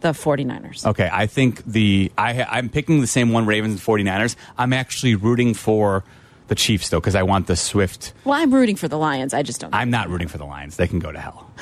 [0.00, 0.84] the 49ers.
[0.84, 4.34] Okay, I think the I I'm picking the same one Ravens and 49ers.
[4.58, 6.02] I'm actually rooting for
[6.48, 8.12] the Chiefs though cuz I want the Swift.
[8.24, 9.32] Well, I'm rooting for the Lions.
[9.32, 9.72] I just don't.
[9.74, 10.76] I'm not rooting for the Lions.
[10.76, 11.50] They can go to hell.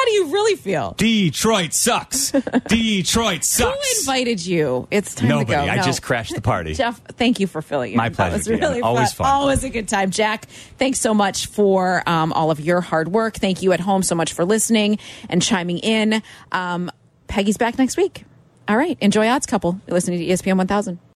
[0.00, 0.94] How do you really feel?
[0.96, 2.30] Detroit sucks.
[2.68, 3.70] Detroit sucks.
[3.94, 4.88] Who invited you?
[4.90, 5.60] It's time Nobody.
[5.60, 5.72] to go.
[5.72, 5.82] I No.
[5.82, 6.72] just crashed the party.
[6.82, 7.98] Jeff, thank you for filling in.
[7.98, 8.60] My That pleasure, was Deanna.
[8.62, 9.26] really Always fun.
[9.26, 10.08] Always a good time.
[10.10, 10.46] Jack,
[10.78, 13.34] thanks so much for um, all of your hard work.
[13.36, 14.98] Thank you at home so much for listening
[15.28, 16.22] and chiming in.
[16.50, 16.90] Um,
[17.26, 18.24] Peggy's back next week.
[18.68, 18.96] All right.
[19.02, 19.78] Enjoy Odds Couple.
[19.86, 20.98] You're listening to ESPN 1000.